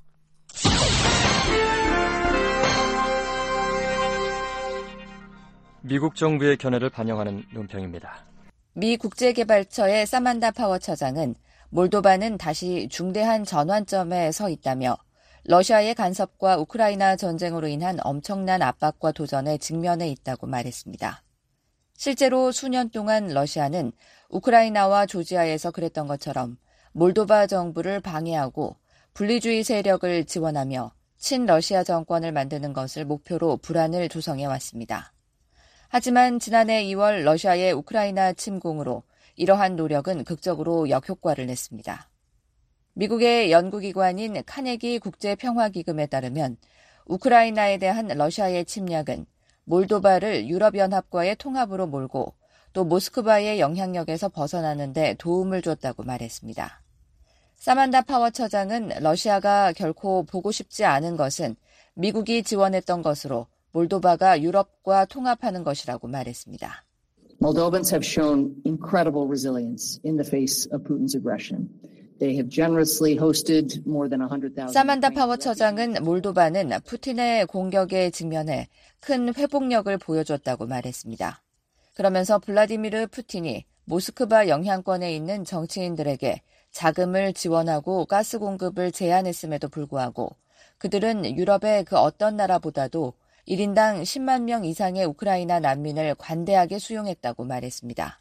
[5.82, 8.26] 미국 정부의 견해를 반영하는 논평입니다.
[8.74, 11.36] 미 국제개발처의 사만다 파워 처장은
[11.70, 14.98] 몰도바는 다시 중대한 전환점에 서 있다며
[15.44, 21.25] 러시아의 간섭과 우크라이나 전쟁으로 인한 엄청난 압박과 도전에 직면해 있다고 말했습니다.
[21.98, 23.92] 실제로 수년 동안 러시아는
[24.30, 26.58] 우크라이나와 조지아에서 그랬던 것처럼
[26.92, 28.76] 몰도바 정부를 방해하고
[29.14, 35.14] 분리주의 세력을 지원하며 친러시아 정권을 만드는 것을 목표로 불안을 조성해 왔습니다.
[35.88, 39.04] 하지만 지난해 2월 러시아의 우크라이나 침공으로
[39.38, 42.10] 이러한 노력은 극적으로 역효과를 냈습니다.
[42.94, 46.58] 미국의 연구기관인 카네기 국제평화기금에 따르면
[47.06, 49.26] 우크라이나에 대한 러시아의 침략은
[49.66, 52.34] 몰도바를 유럽연합과의 통합으로 몰고
[52.74, 56.82] 또 모스크바의 영향력에서 벗어나는데 도움을 줬다고 말했습니다.
[57.56, 61.56] 사만다 파워 처장은 러시아가 결코 보고 싶지 않은 것은
[61.96, 66.84] 미국이 지원했던 것으로 몰도바가 유럽과 통합하는 것이라고 말했습니다.
[67.42, 71.68] Moldovans have shown incredible resilience in the face of Putin's aggression.
[74.72, 81.44] 사만다 파워 처장은 몰도바는 푸틴의 공격에 직면해 큰 회복력을 보여줬다고 말했습니다.
[81.94, 86.42] 그러면서 블라디미르 푸틴이 모스크바 영향권에 있는 정치인들에게
[86.72, 90.36] 자금을 지원하고 가스 공급을 제한했음에도 불구하고
[90.78, 93.14] 그들은 유럽의 그 어떤 나라보다도
[93.48, 98.20] 1인당 10만 명 이상의 우크라이나 난민을 관대하게 수용했다고 말했습니다.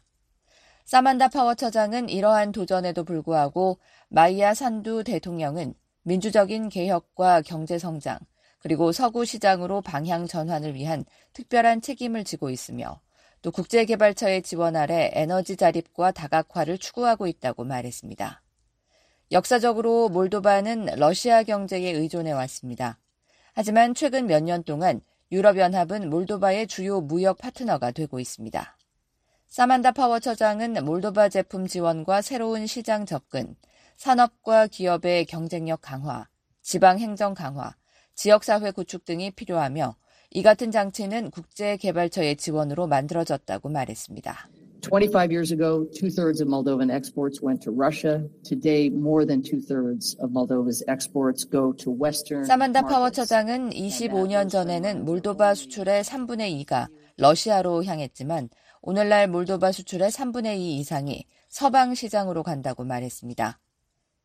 [0.85, 3.79] 사만다 파워 처장은 이러한 도전에도 불구하고
[4.09, 5.73] 마이야 산두 대통령은
[6.03, 8.19] 민주적인 개혁과 경제 성장,
[8.59, 13.01] 그리고 서구 시장으로 방향 전환을 위한 특별한 책임을 지고 있으며
[13.41, 18.41] 또 국제개발처의 지원 아래 에너지 자립과 다각화를 추구하고 있다고 말했습니다.
[19.31, 22.99] 역사적으로 몰도바는 러시아 경제에 의존해 왔습니다.
[23.53, 28.74] 하지만 최근 몇 년 동안 유럽연합은 몰도바의 주요 무역 파트너가 되고 있습니다.
[29.55, 33.55] 사만다 파워 처장은 몰도바 제품 지원과 새로운 시장 접근,
[33.95, 36.27] 산업과 기업의 경쟁력 강화,
[36.61, 37.73] 지방 행정 강화,
[38.15, 39.95] 지역사회 구축 등이 필요하며
[40.31, 44.49] 이 같은 장치는 국제개발처의 지원으로 만들어졌다고 말했습니다.
[44.91, 48.27] 25 years ago, two thirds of Moldovan exports went to Russia.
[48.43, 52.43] Today, more than two thirds of Moldova's exports go to Western.
[52.43, 58.49] 사만다 파워 처장은 25년 전에는 몰도바 수출의 3분의 2가 러시아로 향했지만
[58.87, 63.57] 오늘날 몰도바 수출의 3분의 2 이상이 서방 시장으로 간다고 말했습니다.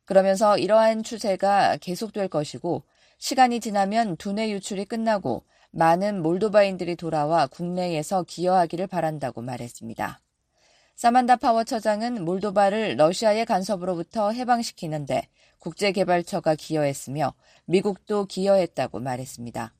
[0.05, 2.83] 그러면서 이러한 추세가 계속될 것이고
[3.17, 10.21] 시간이 지나면 두뇌 유출이 끝나고 많은 몰도바인들이 돌아와 국내에서 기여하기를 바란다고 말했습니다.
[10.95, 17.33] 사만다 파워 처장은 몰도바를 러시아의 간섭으로부터 해방시키는데 국제개발처가 기여했으며
[17.65, 19.73] 미국도 기여했다고 말했습니다.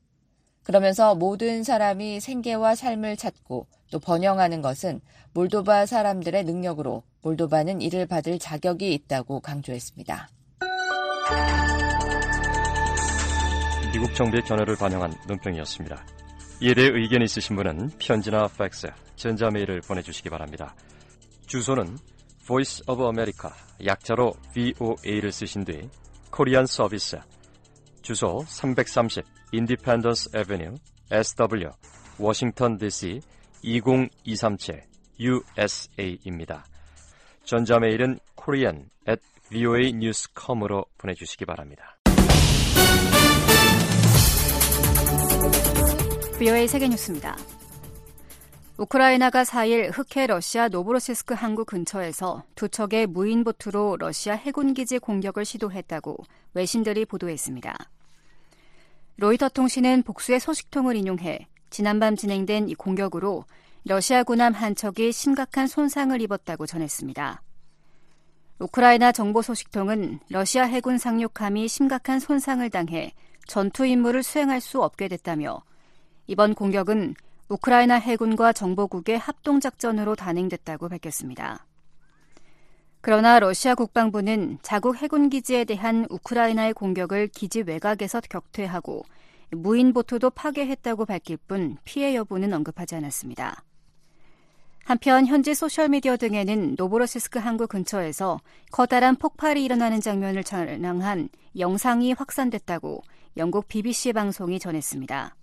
[0.64, 5.02] 그러면서 모든 사람이 생계와 삶을 찾고 또 번영하는 것은
[5.34, 10.30] 몰도바 사람들의 능력으로 몰도바는 이를 받을 자격이 있다고 강조했습니다.
[13.94, 16.06] 미국 정부의 견해를 반영한 논평이었습니다.
[16.62, 18.88] 이에 대해 의견이 있으신 분은 편지나 팩스,
[19.18, 20.74] 전자메일을 보내주시기 바랍니다.
[21.48, 21.98] 주소는
[22.46, 23.52] Voice of America,
[23.86, 25.90] 약자로 VOA를 쓰신 뒤
[26.32, 27.20] 코리안 서비스,
[28.02, 29.24] 주소 330
[29.54, 30.78] Independence Avenue,
[31.12, 31.70] SW,
[32.18, 33.20] 워싱턴 DC
[33.64, 34.84] 20237
[35.20, 36.66] USA입니다.
[37.44, 41.98] 전자메일은 korean at voanews.com으로 보내주시기 바랍니다.
[46.40, 47.38] VOA 세계뉴스입니다.
[48.78, 56.18] 우크라이나가 4일 흑해 러시아 노보로시스크 항구 근처에서 두 척의 무인 보트로 러시아 해군기지 공격을 시도했다고
[56.56, 57.78] 외신들이 보도했습니다.
[59.18, 63.46] 로이터 통신은 복수의 소식통을 인용해 지난밤 진행된 이 공격으로
[63.86, 67.42] 러시아 군함 한 척이 심각한 손상을 입었다고 전했습니다.
[68.60, 73.14] 우크라이나 정보 소식통은 러시아 해군 상륙함이 심각한 손상을 당해
[73.48, 75.64] 전투 임무를 수행할 수 없게 됐다며
[76.28, 77.16] 이번 공격은
[77.50, 81.66] 우크라이나 해군과 정보국의 합동작전으로 단행됐다고 밝혔습니다.
[83.02, 89.04] 그러나 러시아 국방부는 자국 해군 기지에 대한 우크라이나의 공격을 기지 외곽에서 격퇴하고
[89.52, 93.64] 무인 보트도 파괴했다고 밝힐 뿐 피해 여부는 언급하지 않았습니다.
[94.84, 98.40] 한편 현지 소셜미디어 등에는 노보로시스크 항구 근처에서
[98.72, 103.04] 커다란 폭발이 일어나는 장면을 촬영한 영상이 확산됐다고
[103.38, 105.36] 영국 BBC 방송이 전했습니다.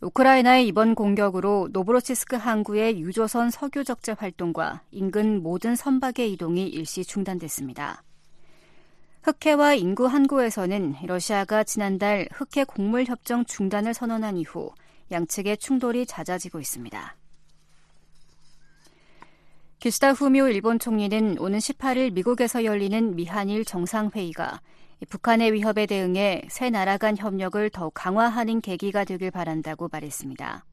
[0.00, 8.04] 우크라이나의 이번 공격으로 노보로시스크 항구의 유조선 석유 적재 활동과 인근 모든 선박의 이동이 일시 중단됐습니다.
[9.28, 14.72] 흑해와 인근 항구에서는 러시아가 지난달 흑해 곡물 협정 중단을 선언한 이후
[15.10, 17.14] 양측의 충돌이 잦아지고 있습니다.
[19.80, 24.62] 기시다 후미오 일본 총리는 오는 18일 미국에서 열리는 미한일 정상회의가
[25.10, 30.64] 북한의 위협에 대응해 세 나라 간 협력을 더욱 강화하는 계기가 되길 바란다고 말했습니다.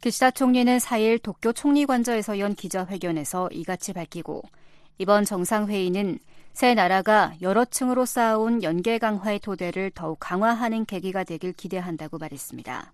[0.00, 4.42] 기시다 총리는 4일 도쿄 총리관저에서 연 기자회견에서 이같이 밝히고
[4.96, 6.18] 이번 정상회의는
[6.52, 12.92] 세 나라가 여러 층으로 쌓아온 연계 강화의 토대를 더욱 강화하는 계기가 되길 기대한다고 말했습니다.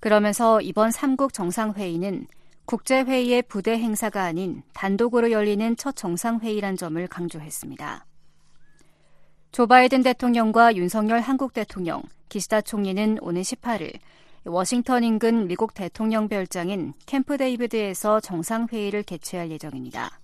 [0.00, 2.26] 그러면서 이번 3국 정상회의는
[2.66, 8.06] 국제회의의 부대 행사가 아닌 단독으로 열리는 첫 정상회의란 점을 강조했습니다.
[9.52, 13.98] 조 바이든 대통령과 윤석열 한국 대통령, 기시다 총리는 오는 18일
[14.44, 20.20] 워싱턴 인근 미국 대통령 별장인 캠프 데이비드에서 정상회의를 개최할 예정입니다.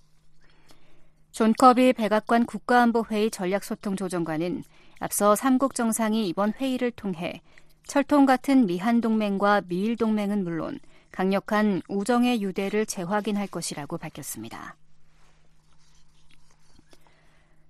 [1.37, 4.63] 존 커비 백악관 국가안보회의 전략소통조정관은
[4.97, 7.43] 앞서 3국 정상이 이번 회의를 통해
[7.85, 10.79] 철통 같은 미한 동맹과 미일 동맹은 물론
[11.11, 14.77] 강력한 우정의 유대를 재확인할 것이라고 밝혔습니다.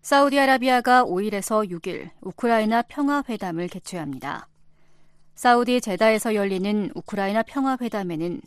[0.02, 4.48] 사우디아라비아가 5일에서 6일 우크라이나 평화회담을 개최합니다.
[5.36, 8.40] 사우디 제다에서 열리는 우크라이나 평화회담에는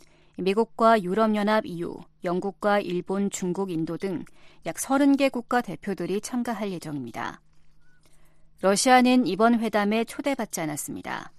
[0.43, 4.23] 미국과 유럽연합 EU, 영국과 일본, 중국, 인도 등
[4.65, 7.41] 약 30개 국가 대표들이 참가할 예정입니다.
[8.61, 11.31] 러시아는 이번 회담에 초대받지 않았습니다.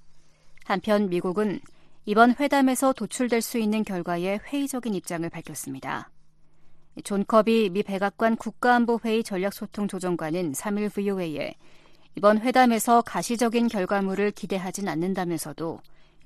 [0.65, 1.61] 한편 미국은
[2.05, 6.11] 이번 회담에서 도출될 수 있는 결과에 회의적인 입장을 밝혔습니다.
[7.05, 11.55] 존 커비 미 백악관 국가안보회의 전략소통조정관은 3일 VOA에
[12.17, 15.81] 이번 회담에서 가시적인 결과물을 기대하진 않는다면서도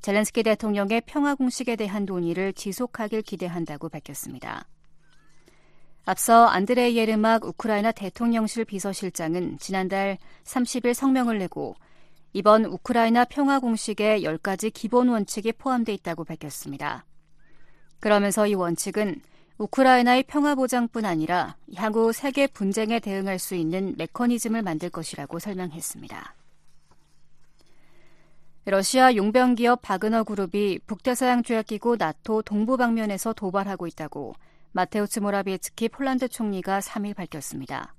[0.07, 4.69] 젤렌스키 대통령의 평화 공식에 대한 논의를 지속하길 기대한다고 밝혔습니다.
[6.05, 11.75] 앞서 안드레이 예르막 우크라이나 대통령실 비서실장은 지난달 30일 성명을 내고
[12.33, 17.05] 이번 우크라이나 평화 공식에 10가지 기본 원칙이 포함되어 있다고 밝혔습니다.
[17.99, 19.21] 그러면서 이 원칙은
[19.59, 26.36] 우크라이나의 평화 보장뿐 아니라 향후 세계 분쟁에 대응할 수 있는 메커니즘을 만들 것이라고 설명했습니다.
[28.69, 34.35] 러시아 용병 기업 바그너 그룹이 북대서양 조약기구 나토 동부 방면에서 도발하고 있다고
[34.73, 37.95] 마테우츠 모라비에츠키 폴란드 총리가 3일 밝혔습니다.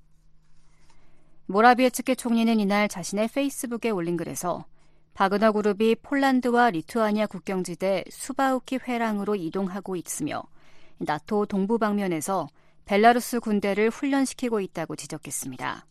[1.45, 4.65] 모라비에츠키 총리는 이날 자신의 페이스북에 올린 글에서
[5.13, 10.43] 바그너 그룹이 폴란드와 리투아니아 국경지대 수바우키 회랑으로 이동하고 있으며
[10.97, 12.49] 나토 동부 방면에서
[12.83, 15.85] 벨라루스 군대를 훈련시키고 있다고 지적했습니다.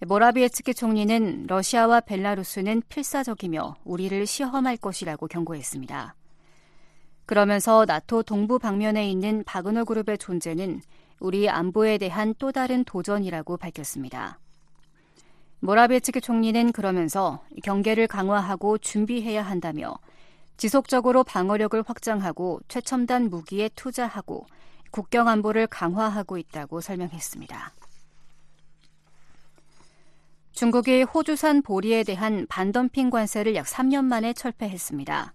[0.00, 6.14] 모라비에츠키 총리는 러시아와 벨라루스는 필사적이며 우리를 시험할 것이라고 경고했습니다.
[7.26, 10.82] 그러면서 나토 동부 방면에 있는 바그너 그룹의 존재는
[11.20, 14.38] 우리 안보에 대한 또 다른 도전이라고 밝혔습니다.
[15.60, 19.94] 모라베츠키 총리는 그러면서 경계를 강화하고 준비해야 한다며
[20.58, 24.46] 지속적으로 방어력을 확장하고 최첨단 무기에 투자하고
[24.90, 27.72] 국경 안보를 강화하고 있다고 설명했습니다.
[30.54, 35.34] 중국이 호주산 보리에 대한 반덤핑 관세를 약 3년 만에 철폐했습니다.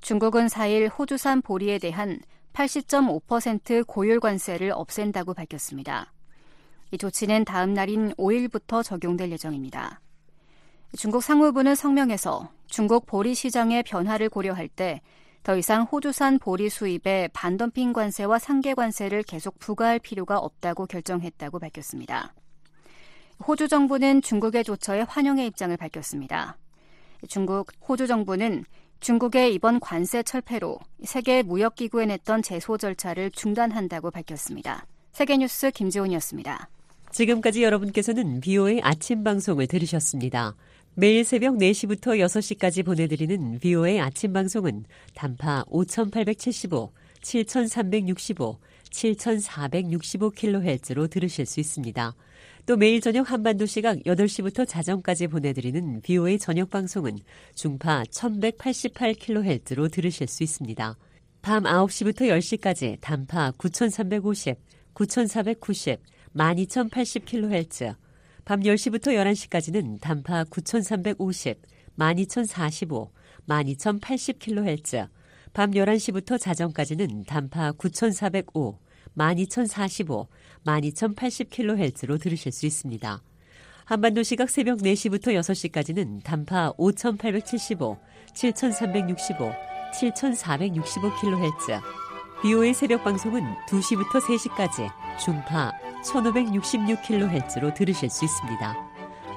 [0.00, 2.20] 중국은 4일 호주산 보리에 대한
[2.52, 6.12] 80.5% 고율 관세를 없앤다고 밝혔습니다.
[6.90, 10.00] 이 조치는 다음 날인 5일부터 적용될 예정입니다.
[10.96, 15.00] 중국 상무부는 성명에서 중국 보리 시장의 변화를 고려할 때
[15.42, 22.34] 더 이상 호주산 보리 수입에 반덤핑 관세와 상계 관세를 계속 부과할 필요가 없다고 결정했다고 밝혔습니다.
[23.46, 26.56] 호주 정부는 중국의 조처에 환영의 입장을 밝혔습니다.
[27.28, 28.64] 중국 호주 정부는
[29.00, 34.86] 중국의 이번 관세 철폐로 세계 무역기구에 냈던 제소 절차를 중단한다고 밝혔습니다.
[35.12, 36.68] 세계뉴스 김지훈이었습니다.
[37.10, 40.54] 지금까지 여러분께서는 BO의 아침 방송을 들으셨습니다.
[40.94, 44.84] 매일 새벽 4시부터 6시까지 보내드리는 BO의 아침 방송은
[45.14, 46.90] 단파 5875,
[47.22, 48.58] 7365,
[48.90, 52.14] 7465kHz로 들으실 수 있습니다.
[52.68, 57.16] 또 매일 저녁 한반도 시각 8시부터 자정까지 보내드리는 BO의 저녁 방송은
[57.54, 60.98] 중파 1188kHz로 들으실 수 있습니다.
[61.40, 64.58] 밤 9시부터 10시까지 단파 9350,
[64.92, 65.98] 9490,
[66.36, 67.96] 12080kHz,
[68.44, 71.62] 밤 10시부터 11시까지는 단파 9350,
[71.96, 73.10] 12045,
[73.48, 75.08] 12080kHz,
[75.54, 78.78] 밤 11시부터 자정까지는 단파 9405,
[79.16, 80.28] 12045,
[80.64, 83.22] 12080kHz로 들으실 수 있습니다.
[83.84, 87.96] 한반도 시각 새벽 4시부터 6시까지는 단파 5875,
[88.34, 89.52] 7365,
[89.94, 91.80] 7465kHz.
[92.42, 94.88] BO의 새벽 방송은 2시부터 3시까지
[95.18, 95.72] 중파
[96.04, 98.76] 1566kHz로 들으실 수 있습니다.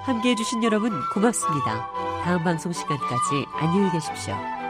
[0.03, 1.89] 함께 해주신 여러분 고맙습니다.
[2.23, 4.60] 다음 방송 시간까지 안녕히 계십시오.